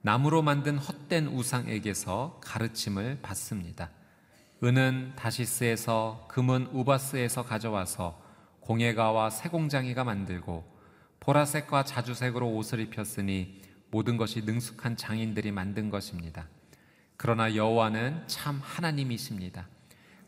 나무로 0.00 0.40
만든 0.40 0.78
헛된 0.78 1.26
우상에게서 1.26 2.40
가르침을 2.42 3.20
받습니다. 3.20 3.90
은은 4.64 5.14
다시스에서 5.16 6.24
금은 6.28 6.68
우바스에서 6.72 7.42
가져와서 7.42 8.16
공예가와 8.60 9.30
세공장이가 9.30 10.04
만들고 10.04 10.64
보라색과 11.18 11.82
자주색으로 11.84 12.48
옷을 12.48 12.78
입혔으니 12.78 13.60
모든 13.90 14.16
것이 14.16 14.42
능숙한 14.42 14.96
장인들이 14.96 15.50
만든 15.50 15.90
것입니다. 15.90 16.46
그러나 17.16 17.56
여호와는 17.56 18.22
참 18.28 18.60
하나님이십니다. 18.62 19.66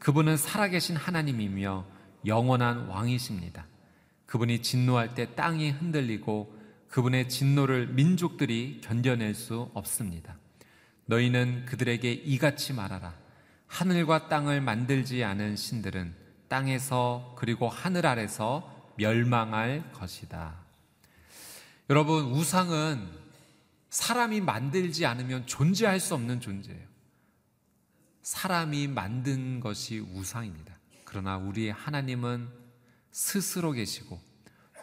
그분은 0.00 0.36
살아계신 0.36 0.96
하나님이며 0.96 1.86
영원한 2.26 2.86
왕이십니다. 2.88 3.66
그분이 4.26 4.62
진노할 4.62 5.14
때 5.14 5.32
땅이 5.36 5.70
흔들리고 5.70 6.58
그분의 6.88 7.28
진노를 7.28 7.86
민족들이 7.88 8.80
견뎌낼 8.82 9.34
수 9.34 9.70
없습니다. 9.74 10.36
너희는 11.06 11.66
그들에게 11.66 12.10
이같이 12.12 12.72
말하라. 12.72 13.23
하늘과 13.66 14.28
땅을 14.28 14.60
만들지 14.60 15.24
않은 15.24 15.56
신들은 15.56 16.14
땅에서 16.48 17.34
그리고 17.36 17.68
하늘 17.68 18.06
아래서 18.06 18.92
멸망할 18.96 19.92
것이다. 19.92 20.54
여러분, 21.90 22.24
우상은 22.26 23.08
사람이 23.90 24.40
만들지 24.40 25.06
않으면 25.06 25.46
존재할 25.46 26.00
수 26.00 26.14
없는 26.14 26.40
존재예요. 26.40 26.94
사람이 28.22 28.88
만든 28.88 29.60
것이 29.60 30.00
우상입니다. 30.00 30.74
그러나 31.04 31.36
우리의 31.36 31.72
하나님은 31.72 32.48
스스로 33.12 33.72
계시고 33.72 34.20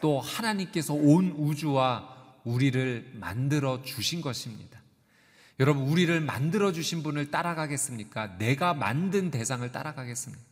또 0.01 0.19
하나님께서 0.19 0.93
온 0.93 1.31
우주와 1.31 2.39
우리를 2.43 3.13
만들어 3.15 3.81
주신 3.83 4.21
것입니다. 4.21 4.80
여러분, 5.61 5.83
우리를 5.83 6.19
만들어 6.21 6.71
주신 6.71 7.03
분을 7.03 7.29
따라가겠습니까? 7.29 8.39
내가 8.39 8.73
만든 8.73 9.29
대상을 9.29 9.71
따라가겠습니까? 9.71 10.43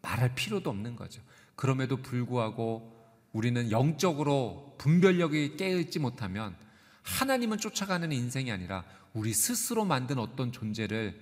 말할 0.00 0.34
필요도 0.34 0.70
없는 0.70 0.96
거죠. 0.96 1.20
그럼에도 1.54 1.98
불구하고 1.98 2.98
우리는 3.32 3.70
영적으로 3.70 4.74
분별력이 4.78 5.58
깨어있지 5.58 5.98
못하면 5.98 6.56
하나님은 7.02 7.58
쫓아가는 7.58 8.10
인생이 8.10 8.50
아니라 8.50 8.86
우리 9.12 9.34
스스로 9.34 9.84
만든 9.84 10.18
어떤 10.18 10.50
존재를 10.50 11.14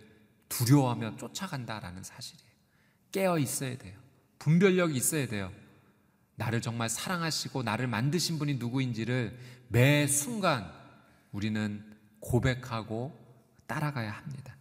두려워하며 0.48 1.16
쫓아간다라는 1.16 2.04
사실이에요. 2.04 2.52
깨어 3.10 3.40
있어야 3.40 3.76
돼요. 3.76 3.98
분별력이 4.38 4.94
있어야 4.96 5.26
돼요. 5.26 5.50
나를 6.36 6.62
정말 6.62 6.88
사랑하시고 6.88 7.64
나를 7.64 7.88
만드신 7.88 8.38
분이 8.38 8.54
누구인지를 8.54 9.36
매 9.66 10.06
순간 10.06 10.72
우리는 11.32 11.89
고백하고 12.20 13.18
따라가야 13.66 14.10
합니다. 14.10 14.56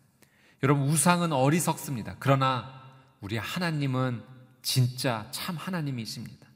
여러분, 0.64 0.88
우상은 0.88 1.32
어리석습니다. 1.32 2.18
그러나 2.20 2.84
우리 3.22 3.38
하나님은 3.38 4.24
진짜 4.62 5.28
참 5.32 5.56
하나님이십니다. 5.56 6.48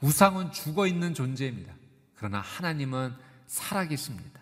우상은 0.00 0.52
죽어 0.52 0.86
있는 0.86 1.14
존재입니다. 1.14 1.74
그러나 2.14 2.40
하나님은 2.40 3.14
살아계십니다. 3.46 4.40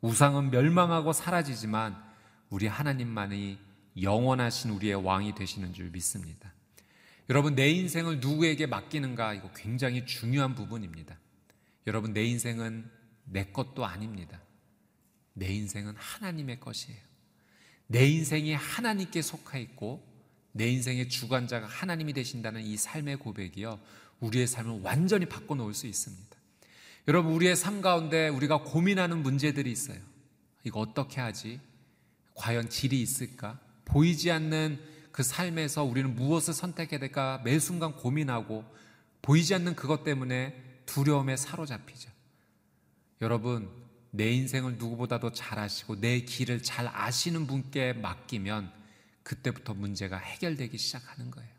우상은 0.00 0.50
멸망하고 0.50 1.12
사라지지만 1.12 2.02
우리 2.48 2.66
하나님만이 2.66 3.58
영원하신 4.00 4.70
우리의 4.70 4.94
왕이 4.94 5.34
되시는 5.34 5.72
줄 5.72 5.90
믿습니다. 5.90 6.52
여러분, 7.28 7.54
내 7.54 7.70
인생을 7.70 8.20
누구에게 8.20 8.66
맡기는가? 8.66 9.34
이거 9.34 9.50
굉장히 9.54 10.06
중요한 10.06 10.54
부분입니다. 10.54 11.16
여러분, 11.86 12.12
내 12.12 12.24
인생은 12.24 12.88
내 13.24 13.46
것도 13.46 13.84
아닙니다. 13.84 14.40
내 15.36 15.52
인생은 15.52 15.94
하나님의 15.96 16.60
것이에요. 16.60 16.98
내 17.88 18.06
인생이 18.08 18.54
하나님께 18.54 19.20
속하 19.20 19.58
있고 19.58 20.02
내 20.52 20.68
인생의 20.70 21.10
주관자가 21.10 21.66
하나님이 21.66 22.14
되신다는 22.14 22.62
이 22.62 22.78
삶의 22.78 23.18
고백이요. 23.18 23.78
우리의 24.20 24.46
삶을 24.46 24.80
완전히 24.82 25.26
바꿔놓을 25.26 25.74
수 25.74 25.86
있습니다. 25.86 26.36
여러분, 27.06 27.34
우리의 27.34 27.54
삶 27.54 27.82
가운데 27.82 28.28
우리가 28.28 28.62
고민하는 28.62 29.22
문제들이 29.22 29.70
있어요. 29.70 30.00
이거 30.64 30.80
어떻게 30.80 31.20
하지? 31.20 31.60
과연 32.34 32.70
질이 32.70 33.00
있을까? 33.02 33.60
보이지 33.84 34.30
않는 34.30 34.80
그 35.12 35.22
삶에서 35.22 35.84
우리는 35.84 36.14
무엇을 36.14 36.54
선택해야 36.54 36.98
될까 36.98 37.42
매 37.44 37.58
순간 37.58 37.92
고민하고 37.92 38.64
보이지 39.20 39.54
않는 39.54 39.76
그것 39.76 40.02
때문에 40.02 40.80
두려움에 40.86 41.36
사로잡히죠. 41.36 42.10
여러분, 43.20 43.85
내 44.10 44.32
인생을 44.32 44.76
누구보다도 44.76 45.32
잘 45.32 45.58
아시고 45.58 46.00
내 46.00 46.20
길을 46.20 46.62
잘 46.62 46.88
아시는 46.92 47.46
분께 47.46 47.92
맡기면 47.92 48.72
그때부터 49.22 49.74
문제가 49.74 50.16
해결되기 50.18 50.78
시작하는 50.78 51.30
거예요. 51.30 51.50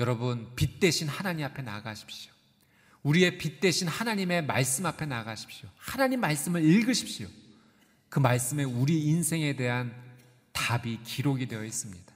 여러분, 0.00 0.52
빛 0.56 0.80
대신 0.80 1.08
하나님 1.08 1.44
앞에 1.44 1.62
나가십시오. 1.62 2.32
우리의 3.02 3.38
빛 3.38 3.60
대신 3.60 3.88
하나님의 3.88 4.44
말씀 4.44 4.86
앞에 4.86 5.06
나가십시오. 5.06 5.68
하나님 5.76 6.20
말씀을 6.20 6.64
읽으십시오. 6.64 7.28
그 8.08 8.18
말씀에 8.18 8.64
우리 8.64 9.04
인생에 9.04 9.56
대한 9.56 9.94
답이 10.52 11.00
기록이 11.04 11.46
되어 11.46 11.64
있습니다. 11.64 12.14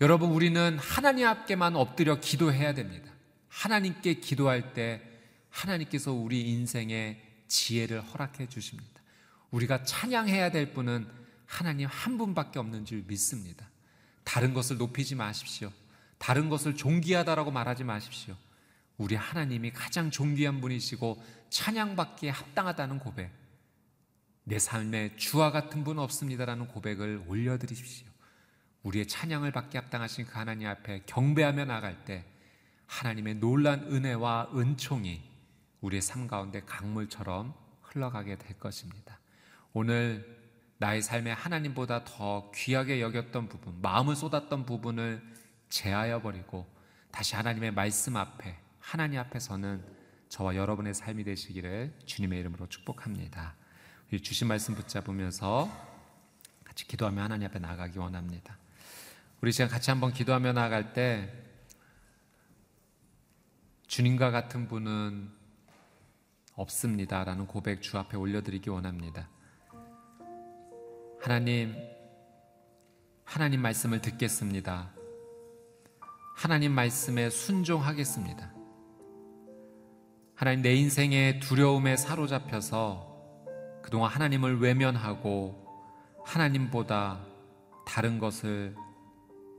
여러분, 0.00 0.30
우리는 0.30 0.78
하나님 0.78 1.26
앞께만 1.26 1.76
엎드려 1.76 2.20
기도해야 2.20 2.72
됩니다. 2.74 3.10
하나님께 3.48 4.14
기도할 4.14 4.72
때 4.74 5.02
하나님께서 5.50 6.12
우리 6.12 6.48
인생에 6.50 7.20
지혜를 7.48 8.00
허락해 8.00 8.48
주십니다. 8.48 9.02
우리가 9.50 9.82
찬양해야 9.82 10.50
될 10.50 10.72
분은 10.72 11.08
하나님 11.46 11.88
한 11.88 12.18
분밖에 12.18 12.58
없는 12.58 12.84
줄 12.84 13.02
믿습니다. 13.06 13.68
다른 14.24 14.52
것을 14.52 14.76
높이지 14.76 15.14
마십시오. 15.14 15.72
다른 16.18 16.48
것을 16.48 16.76
존귀하다라고 16.76 17.50
말하지 17.50 17.84
마십시오. 17.84 18.36
우리 18.98 19.14
하나님이 19.14 19.70
가장 19.70 20.10
존귀한 20.10 20.60
분이시고 20.60 21.22
찬양받기에 21.50 22.30
합당하다는 22.30 22.98
고백. 22.98 23.30
내 24.44 24.58
삶에 24.58 25.16
주와 25.16 25.50
같은 25.50 25.84
분 25.84 25.98
없습니다라는 25.98 26.68
고백을 26.68 27.24
올려드리십시오. 27.26 28.06
우리의 28.82 29.06
찬양을 29.06 29.52
받기 29.52 29.76
합당하신 29.76 30.26
그 30.26 30.38
하나님 30.38 30.68
앞에 30.68 31.02
경배하며 31.06 31.66
나갈 31.66 32.04
때 32.04 32.24
하나님의 32.86 33.36
놀란 33.36 33.84
은혜와 33.92 34.50
은총이 34.54 35.22
우리의 35.80 36.02
삶 36.02 36.26
가운데 36.26 36.60
강물처럼 36.60 37.54
흘러가게 37.82 38.36
될 38.36 38.58
것입니다. 38.58 39.18
오늘 39.72 40.38
나의 40.78 41.02
삶에 41.02 41.32
하나님보다 41.32 42.04
더 42.04 42.50
귀하게 42.54 43.00
여겼던 43.00 43.48
부분, 43.48 43.80
마음을 43.80 44.14
쏟았던 44.14 44.66
부분을 44.66 45.22
제하여 45.68 46.22
버리고 46.22 46.66
다시 47.10 47.34
하나님의 47.36 47.72
말씀 47.72 48.16
앞에, 48.16 48.56
하나님 48.78 49.18
앞에서는 49.18 49.84
저와 50.28 50.56
여러분의 50.56 50.94
삶이 50.94 51.24
되시기를 51.24 51.98
주님의 52.06 52.40
이름으로 52.40 52.68
축복합니다. 52.68 53.54
주신 54.22 54.46
말씀 54.46 54.74
붙잡으면서 54.74 55.68
같이 56.64 56.86
기도하며 56.86 57.22
하나님 57.22 57.48
앞에 57.48 57.58
나가기 57.58 57.98
원합니다. 57.98 58.56
우리 59.40 59.52
시간 59.52 59.68
같이 59.68 59.90
한번 59.90 60.12
기도하며 60.12 60.52
나갈 60.52 60.92
때 60.92 61.32
주님과 63.86 64.30
같은 64.30 64.68
분은 64.68 65.37
없습니다 66.58 67.22
라는 67.22 67.46
고백 67.46 67.80
주 67.80 67.96
앞에 67.98 68.16
올려드리기 68.16 68.68
원합니다. 68.68 69.30
하나님, 71.20 71.74
하나님 73.24 73.62
말씀을 73.62 74.00
듣겠습니다. 74.00 74.92
하나님 76.36 76.72
말씀에 76.72 77.30
순종하겠습니다. 77.30 78.52
하나님 80.34 80.62
내 80.62 80.74
인생의 80.74 81.40
두려움에 81.40 81.96
사로잡혀서 81.96 83.08
그동안 83.82 84.10
하나님을 84.10 84.60
외면하고 84.60 85.64
하나님보다 86.24 87.24
다른 87.86 88.18
것을 88.18 88.76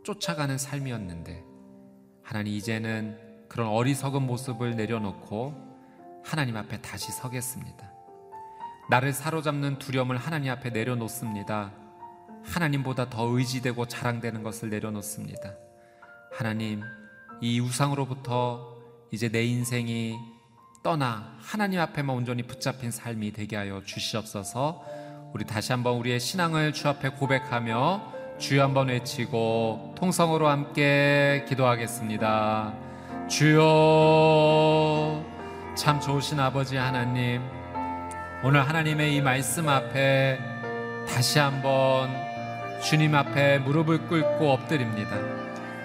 쫓아가는 0.04 0.58
삶이었는데 0.58 1.44
하나님 2.24 2.54
이제는 2.54 3.48
그런 3.50 3.70
어리석은 3.70 4.22
모습을 4.22 4.76
내려놓고 4.76 5.69
하나님 6.24 6.58
앞에 6.58 6.82
다시 6.82 7.12
서겠습니다. 7.12 7.92
나를 8.90 9.14
사로잡는 9.14 9.80
두려움을 9.80 10.18
하나님 10.18 10.52
앞에 10.52 10.72
내려놓습니다. 10.72 11.72
하나님보다 12.44 13.10
더 13.10 13.26
의지되고 13.26 13.88
자랑되는 13.88 14.44
것을 14.44 14.70
내려놓습니다. 14.70 15.54
하나님, 16.34 16.82
이 17.42 17.60
우상으로부터 17.60 18.78
이제 19.12 19.30
내 19.30 19.44
인생이 19.44 20.18
떠나 20.84 21.36
하나님 21.40 21.80
앞에만 21.80 22.16
온전히 22.16 22.44
붙잡힌 22.44 22.92
삶이 22.92 23.34
되게 23.34 23.56
하여 23.56 23.82
주시옵소서. 23.84 24.84
우리 25.34 25.46
다시 25.46 25.72
한번 25.72 25.98
우리의 25.98 26.20
신앙을 26.20 26.74
주 26.74 26.88
앞에 26.88 27.10
고백하며 27.10 28.20
주여 28.40 28.64
한번 28.64 28.88
외치고 28.88 29.96
통성으로 29.98 30.48
함께 30.48 31.46
기도하겠습니다. 31.48 32.74
주여 33.28 35.39
참 35.76 36.00
좋으신 36.02 36.40
아버지 36.40 36.76
하나님, 36.76 37.42
오늘 38.44 38.68
하나님의 38.68 39.16
이 39.16 39.22
말씀 39.22 39.70
앞에 39.70 40.40
다시 41.08 41.40
한번 41.40 42.10
주님 42.82 43.16
앞에 43.16 43.60
무릎을 43.60 44.08
꿇고 44.08 44.52
엎드립니다. 44.52 45.18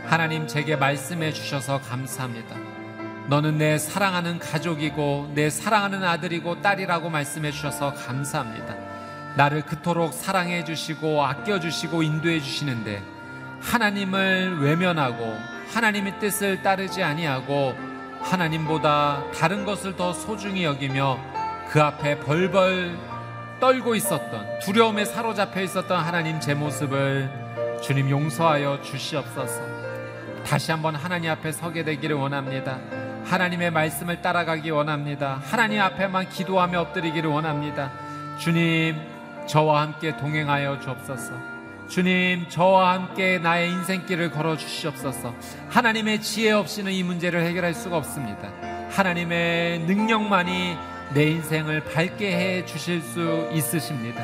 하나님 0.06 0.46
제게 0.46 0.76
말씀해 0.76 1.32
주셔서 1.32 1.80
감사합니다. 1.80 2.56
너는 3.28 3.58
내 3.58 3.78
사랑하는 3.78 4.38
가족이고 4.38 5.32
내 5.34 5.48
사랑하는 5.48 6.02
아들이고 6.02 6.60
딸이라고 6.60 7.08
말씀해 7.10 7.52
주셔서 7.52 7.94
감사합니다. 7.94 8.74
나를 9.36 9.62
그토록 9.62 10.12
사랑해 10.12 10.64
주시고 10.64 11.24
아껴 11.24 11.60
주시고 11.60 12.02
인도해 12.02 12.40
주시는데 12.40 13.02
하나님을 13.60 14.60
외면하고 14.60 15.36
하나님의 15.72 16.18
뜻을 16.20 16.62
따르지 16.62 17.02
아니하고 17.02 17.93
하나님보다 18.24 19.30
다른 19.32 19.64
것을 19.64 19.96
더 19.96 20.12
소중히 20.12 20.64
여기며 20.64 21.18
그 21.68 21.82
앞에 21.82 22.20
벌벌 22.20 22.96
떨고 23.60 23.94
있었던 23.94 24.58
두려움에 24.60 25.04
사로잡혀 25.04 25.60
있었던 25.62 26.00
하나님 26.00 26.40
제 26.40 26.54
모습을 26.54 27.30
주님 27.82 28.10
용서하여 28.10 28.82
주시옵소서. 28.82 29.62
다시 30.44 30.70
한번 30.70 30.94
하나님 30.94 31.30
앞에 31.30 31.52
서게 31.52 31.84
되기를 31.84 32.16
원합니다. 32.16 32.78
하나님의 33.24 33.70
말씀을 33.70 34.20
따라가기 34.20 34.70
원합니다. 34.70 35.40
하나님 35.44 35.80
앞에만 35.80 36.28
기도하며 36.28 36.80
엎드리기를 36.80 37.30
원합니다. 37.30 37.90
주님, 38.38 38.96
저와 39.46 39.82
함께 39.82 40.16
동행하여 40.16 40.80
주옵소서. 40.80 41.53
주님, 41.88 42.48
저와 42.48 42.94
함께 42.94 43.38
나의 43.38 43.70
인생길을 43.70 44.30
걸어 44.30 44.56
주시옵소서. 44.56 45.34
하나님의 45.68 46.22
지혜 46.22 46.52
없이는 46.52 46.90
이 46.90 47.02
문제를 47.02 47.44
해결할 47.44 47.74
수가 47.74 47.98
없습니다. 47.98 48.50
하나님의 48.90 49.80
능력만이 49.80 50.76
내 51.12 51.24
인생을 51.24 51.84
밝게 51.84 52.32
해 52.32 52.64
주실 52.64 53.02
수 53.02 53.48
있으십니다. 53.52 54.22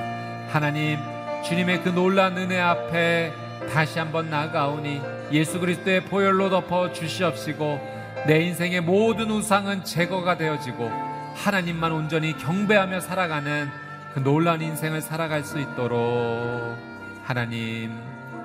하나님, 0.49 0.99
주님의 1.45 1.83
그 1.83 1.91
놀란 1.91 2.37
은혜 2.39 2.59
앞에 2.59 3.33
다시 3.73 3.99
한번 3.99 4.31
나아가오니 4.31 5.01
예수 5.33 5.61
그리스도의 5.61 6.05
보혈로 6.05 6.51
덮어 6.51 6.93
주시옵시고 6.93 8.25
내 8.27 8.41
인생의 8.41 8.81
모든 8.81 9.31
우상은 9.31 9.85
제거가 9.85 10.37
되어지고 10.37 10.91
하나님만 11.35 11.93
온전히 11.93 12.37
경배하며 12.37 13.01
살아가는 13.01 13.71
그 14.15 14.21
놀란 14.21 14.61
인생을 14.61 15.01
살아갈 15.01 15.45
수 15.45 15.61
있도록 15.61 16.91
하나님 17.23 17.93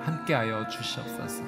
함께하여 0.02 0.68
주시옵소서. 0.68 1.42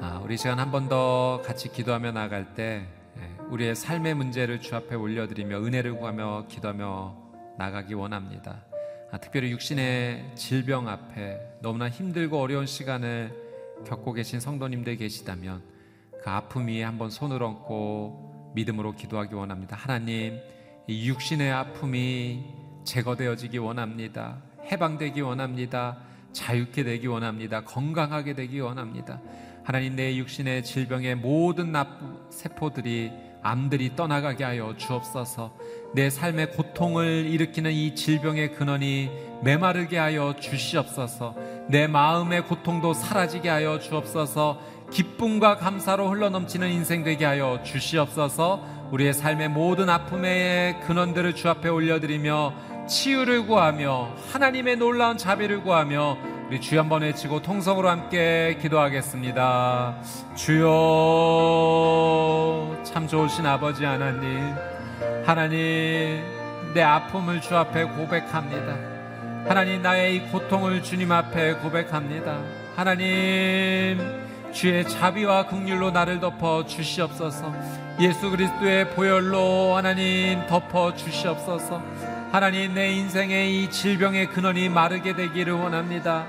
아, 0.00 0.20
우리 0.24 0.36
시간 0.38 0.58
한 0.58 0.70
번 0.70 0.88
더 0.88 1.42
같이 1.44 1.70
기도하며 1.70 2.12
나갈 2.12 2.54
때 2.54 2.86
예, 3.18 3.42
우리의 3.50 3.74
삶의 3.74 4.14
문제를 4.14 4.60
주 4.60 4.74
앞에 4.76 4.94
올려드리며 4.94 5.58
은혜를 5.58 5.98
구하며 5.98 6.46
기도하며 6.48 7.16
나가기 7.58 7.94
원합니다. 7.94 8.64
아, 9.12 9.18
특별히 9.18 9.50
육신의 9.50 10.32
질병 10.36 10.88
앞에 10.88 11.58
너무나 11.60 11.90
힘들고 11.90 12.40
어려운 12.40 12.64
시간을 12.66 13.84
겪고 13.86 14.12
계신 14.12 14.40
성도님들 14.40 14.96
계시다면 14.96 15.62
그 16.22 16.30
아픔 16.30 16.68
위에 16.68 16.82
한번 16.82 17.10
손을 17.10 17.42
얹고 17.42 18.52
믿음으로 18.54 18.92
기도하기 18.92 19.34
원합니다. 19.34 19.76
하나님, 19.76 20.38
이 20.86 21.08
육신의 21.08 21.50
아픔이 21.50 22.44
제거되어지기 22.84 23.58
원합니다. 23.58 24.38
해방되기 24.70 25.20
원합니다. 25.20 25.96
자유케 26.32 26.84
되기 26.84 27.06
원합니다. 27.06 27.62
건강하게 27.62 28.34
되기 28.34 28.60
원합니다. 28.60 29.20
하나님 29.64 29.96
내 29.96 30.16
육신의 30.16 30.64
질병의 30.64 31.16
모든 31.16 31.72
나쁜 31.72 32.16
세포들이 32.30 33.10
암들이 33.42 33.96
떠나가게 33.96 34.44
하여 34.44 34.74
주옵소서. 34.76 35.56
내 35.94 36.10
삶의 36.10 36.52
고통을 36.52 37.26
일으키는 37.26 37.72
이 37.72 37.94
질병의 37.94 38.52
근원이 38.52 39.10
메마르게 39.42 39.96
하여 39.96 40.34
주시옵소서. 40.38 41.34
내 41.68 41.86
마음의 41.86 42.46
고통도 42.46 42.92
사라지게 42.92 43.48
하여 43.48 43.78
주옵소서. 43.78 44.60
기쁨과 44.90 45.56
감사로 45.56 46.10
흘러넘치는 46.10 46.70
인생 46.70 47.02
되게 47.04 47.24
하여 47.24 47.60
주시옵소서. 47.64 48.88
우리의 48.90 49.14
삶의 49.14 49.50
모든 49.50 49.88
아픔의 49.88 50.80
근원들을 50.80 51.34
주 51.36 51.48
앞에 51.48 51.68
올려드리며 51.68 52.69
치유를 52.90 53.46
구하며 53.46 54.10
하나님의 54.32 54.76
놀라운 54.76 55.16
자비를 55.16 55.62
구하며 55.62 56.18
우리 56.48 56.60
주여 56.60 56.80
한번 56.80 57.02
외치고 57.02 57.40
통성으로 57.40 57.88
함께 57.88 58.58
기도하겠습니다. 58.60 59.94
주여 60.34 60.66
참 62.82 63.06
좋으신 63.06 63.46
아버지 63.46 63.84
하나님 63.84 64.56
하나님 65.24 66.20
내 66.74 66.82
아픔을 66.82 67.40
주 67.40 67.56
앞에 67.56 67.84
고백합니다. 67.84 68.76
하나님 69.48 69.82
나의 69.82 70.16
이 70.16 70.28
고통을 70.32 70.82
주님 70.82 71.12
앞에 71.12 71.54
고백합니다. 71.54 72.38
하나님 72.74 74.00
주의 74.52 74.84
자비와 74.88 75.46
긍휼로 75.46 75.92
나를 75.92 76.18
덮어 76.18 76.66
주시옵소서. 76.66 77.54
예수 78.00 78.28
그리스도의 78.30 78.90
보혈로 78.90 79.76
하나님 79.76 80.44
덮어 80.48 80.92
주시옵소서. 80.96 82.19
하나님 82.32 82.74
내 82.74 82.92
인생의 82.92 83.64
이 83.64 83.70
질병의 83.70 84.30
근원이 84.30 84.68
마르게 84.68 85.16
되기를 85.16 85.52
원합니다. 85.52 86.26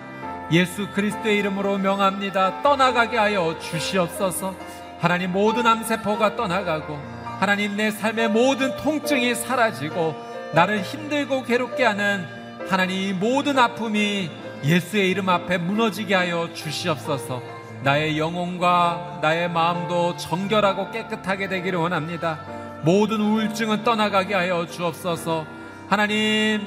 예수 0.51 0.87
그리스도의 0.89 1.37
이름으로 1.37 1.77
명합니다. 1.77 2.63
떠나가게 2.63 3.17
하여 3.17 3.55
주시옵소서. 3.59 4.55
하나님 4.99 5.31
모든 5.31 5.67
암세포가 5.67 6.35
떠나가고 6.35 6.97
하나님 7.39 7.77
내 7.77 7.91
삶의 7.91 8.29
모든 8.29 8.75
통증이 8.77 9.35
사라지고 9.35 10.15
나를 10.55 10.81
힘들고 10.81 11.43
괴롭게 11.43 11.83
하는 11.83 12.25
하나님 12.67 13.19
모든 13.19 13.59
아픔이 13.59 14.31
예수의 14.63 15.07
이름 15.07 15.29
앞에 15.29 15.59
무너지게 15.59 16.15
하여 16.15 16.49
주시옵소서. 16.51 17.43
나의 17.83 18.17
영혼과 18.17 19.19
나의 19.21 19.51
마음도 19.51 20.17
정결하고 20.17 20.89
깨끗하게 20.89 21.47
되기를 21.47 21.77
원합니다. 21.77 22.39
모든 22.81 23.21
우울증은 23.21 23.83
떠나가게 23.83 24.33
하여 24.33 24.65
주옵소서. 24.65 25.60
하나님, 25.91 26.61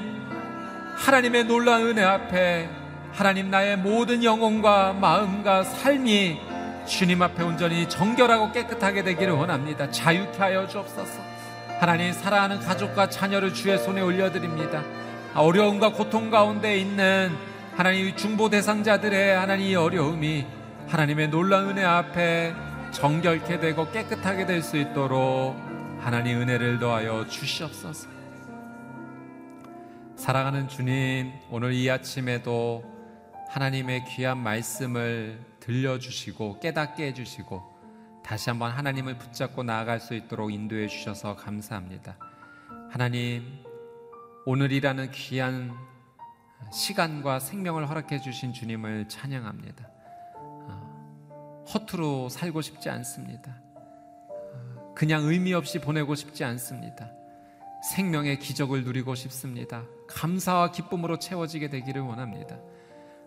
하나님의 0.97 1.45
놀라운 1.45 1.87
은혜 1.87 2.03
앞에 2.03 2.69
하나님 3.11 3.49
나의 3.49 3.75
모든 3.75 4.23
영혼과 4.23 4.93
마음과 4.93 5.63
삶이 5.63 6.39
주님 6.85 7.23
앞에 7.23 7.41
온전히 7.41 7.89
정결하고 7.89 8.51
깨끗하게 8.51 9.01
되기를 9.01 9.33
원합니다. 9.33 9.89
자유케 9.89 10.37
하여 10.37 10.67
주옵소서. 10.67 11.23
하나님 11.79 12.13
사랑하는 12.13 12.59
가족과 12.59 13.09
자녀를 13.09 13.55
주의 13.55 13.79
손에 13.79 13.99
올려드립니다. 13.99 14.83
어려움과 15.33 15.93
고통 15.93 16.29
가운데 16.29 16.77
있는 16.77 17.31
하나님 17.75 18.15
중보 18.15 18.51
대상자들의 18.51 19.35
하나님 19.35 19.65
이 19.65 19.75
어려움이 19.75 20.45
하나님의 20.87 21.29
놀라운 21.29 21.69
은혜 21.69 21.83
앞에 21.83 22.53
정결케 22.91 23.59
되고 23.59 23.89
깨끗하게 23.89 24.45
될 24.45 24.61
수 24.61 24.77
있도록 24.77 25.55
하나님 25.99 26.41
은혜를 26.41 26.77
더하여 26.77 27.25
주시옵소서. 27.27 28.14
사랑하는 30.25 30.67
주님, 30.67 31.33
오늘 31.51 31.73
이 31.73 31.87
아침에도 31.87 32.83
하나님의 33.49 34.05
귀한 34.05 34.39
말씀을 34.39 35.39
들려주시고 35.59 36.61
깨닫게 36.61 37.05
해주시고 37.05 37.61
다시 38.23 38.49
한번 38.49 38.71
하나님을 38.71 39.19
붙잡고 39.19 39.61
나아갈 39.61 39.99
수 39.99 40.15
있도록 40.15 40.51
인도해 40.51 40.87
주셔서 40.87 41.35
감사합니다. 41.35 42.17
하나님, 42.89 43.43
오늘이라는 44.47 45.11
귀한 45.11 45.75
시간과 46.73 47.39
생명을 47.39 47.87
허락해 47.87 48.19
주신 48.19 48.51
주님을 48.51 49.07
찬양합니다. 49.07 49.87
어, 50.37 51.65
허투루 51.71 52.29
살고 52.31 52.63
싶지 52.63 52.89
않습니다. 52.89 53.61
어, 53.75 54.93
그냥 54.95 55.25
의미 55.25 55.53
없이 55.53 55.79
보내고 55.79 56.15
싶지 56.15 56.43
않습니다. 56.43 57.11
생명의 57.93 58.39
기적을 58.39 58.83
누리고 58.85 59.13
싶습니다. 59.13 59.83
감사와 60.07 60.71
기쁨으로 60.71 61.19
채워지게 61.19 61.69
되기를 61.69 62.01
원합니다. 62.01 62.57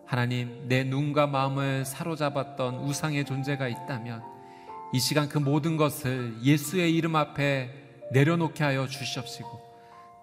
하나님, 0.07 0.67
내 0.69 0.85
눈과 0.85 1.27
마음을 1.27 1.85
사로잡았던 1.85 2.77
우상의 2.77 3.25
존재가 3.25 3.69
있다면 3.69 4.23
이 4.93 4.99
시간 4.99 5.29
그 5.29 5.39
모든 5.39 5.77
것을 5.77 6.35
예수의 6.43 6.95
이름 6.95 7.15
앞에 7.15 7.71
내려놓게 8.13 8.65
하여 8.65 8.87
주시옵시고 8.87 9.69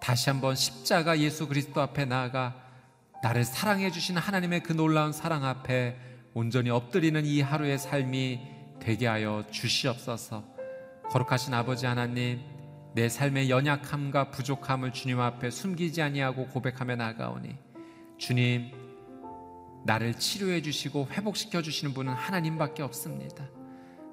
다시 0.00 0.28
한번 0.28 0.56
십자가 0.56 1.18
예수 1.18 1.46
그리스도 1.46 1.80
앞에 1.80 2.04
나아가 2.04 2.54
나를 3.22 3.44
사랑해 3.44 3.90
주신 3.90 4.16
하나님의 4.16 4.62
그 4.62 4.72
놀라운 4.72 5.12
사랑 5.12 5.44
앞에 5.44 5.96
온전히 6.34 6.70
엎드리는 6.70 7.24
이 7.24 7.40
하루의 7.40 7.78
삶이 7.78 8.40
되게 8.80 9.06
하여 9.06 9.44
주시옵소서. 9.50 10.44
거룩하신 11.10 11.54
아버지 11.54 11.86
하나님, 11.86 12.40
내 12.96 13.10
삶의 13.10 13.50
연약함과 13.50 14.30
부족함을 14.30 14.90
주님 14.94 15.20
앞에 15.20 15.50
숨기지 15.50 16.00
아니하고 16.00 16.46
고백하며 16.46 16.96
나가오니 16.96 17.54
주님 18.16 18.72
나를 19.84 20.14
치료해 20.14 20.62
주시고 20.62 21.08
회복시켜 21.10 21.60
주시는 21.60 21.92
분은 21.92 22.14
하나님밖에 22.14 22.82
없습니다. 22.82 23.50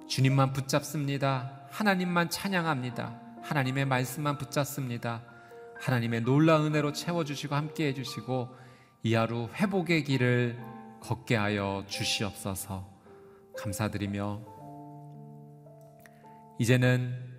주님만 0.10 0.52
붙잡습니다. 0.52 1.62
하나님만 1.72 2.30
찬양합니다. 2.30 3.22
하나님의 3.42 3.86
말씀만 3.86 4.38
붙잡습니다. 4.38 5.24
하나님의 5.80 6.24
놀라운 6.24 6.66
은혜로 6.66 6.92
채워 6.92 7.24
주시고 7.24 7.56
함께 7.56 7.88
해 7.88 7.94
주시고 7.94 8.50
이 9.04 9.14
하루 9.14 9.48
회복의 9.54 10.04
길을 10.04 10.60
걷게 11.00 11.38
하여 11.38 11.86
주시옵소서. 11.88 12.86
감사드리며 13.58 14.42
이제는 16.60 17.33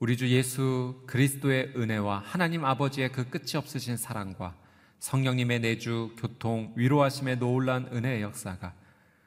우리 0.00 0.16
주 0.16 0.28
예수 0.28 1.02
그리스도의 1.06 1.72
은혜와 1.76 2.18
하나님 2.24 2.64
아버지의 2.64 3.12
그 3.12 3.30
끝이 3.30 3.56
없으신 3.56 3.96
사랑과 3.96 4.56
성령님의 4.98 5.60
내주, 5.60 6.14
교통, 6.18 6.72
위로하심의 6.74 7.38
놀라운 7.38 7.86
은혜의 7.92 8.22
역사가 8.22 8.74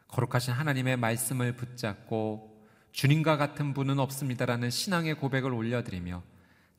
거룩하신 0.09 0.53
하나님의 0.53 0.97
말씀을 0.97 1.55
붙잡고 1.55 2.65
주님과 2.91 3.37
같은 3.37 3.73
분은 3.73 3.97
없습니다라는 3.99 4.69
신앙의 4.69 5.15
고백을 5.15 5.53
올려드리며 5.53 6.21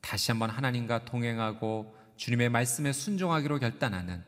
다시 0.00 0.30
한번 0.32 0.50
하나님과 0.50 1.04
동행하고 1.04 1.94
주님의 2.16 2.50
말씀에 2.50 2.92
순종하기로 2.92 3.58
결단하는 3.58 4.22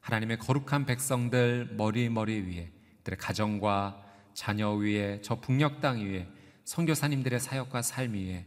하나님의 0.00 0.38
거룩한 0.38 0.84
백성들 0.84 1.74
머리 1.76 2.10
머리 2.10 2.40
위에 2.40 2.70
들의 3.02 3.16
가정과 3.18 4.02
자녀 4.34 4.72
위에 4.72 5.20
저 5.22 5.40
북녘 5.40 5.80
땅 5.80 6.04
위에 6.04 6.28
선교사님들의 6.64 7.40
사역과 7.40 7.82
삶 7.82 8.12
위에 8.12 8.46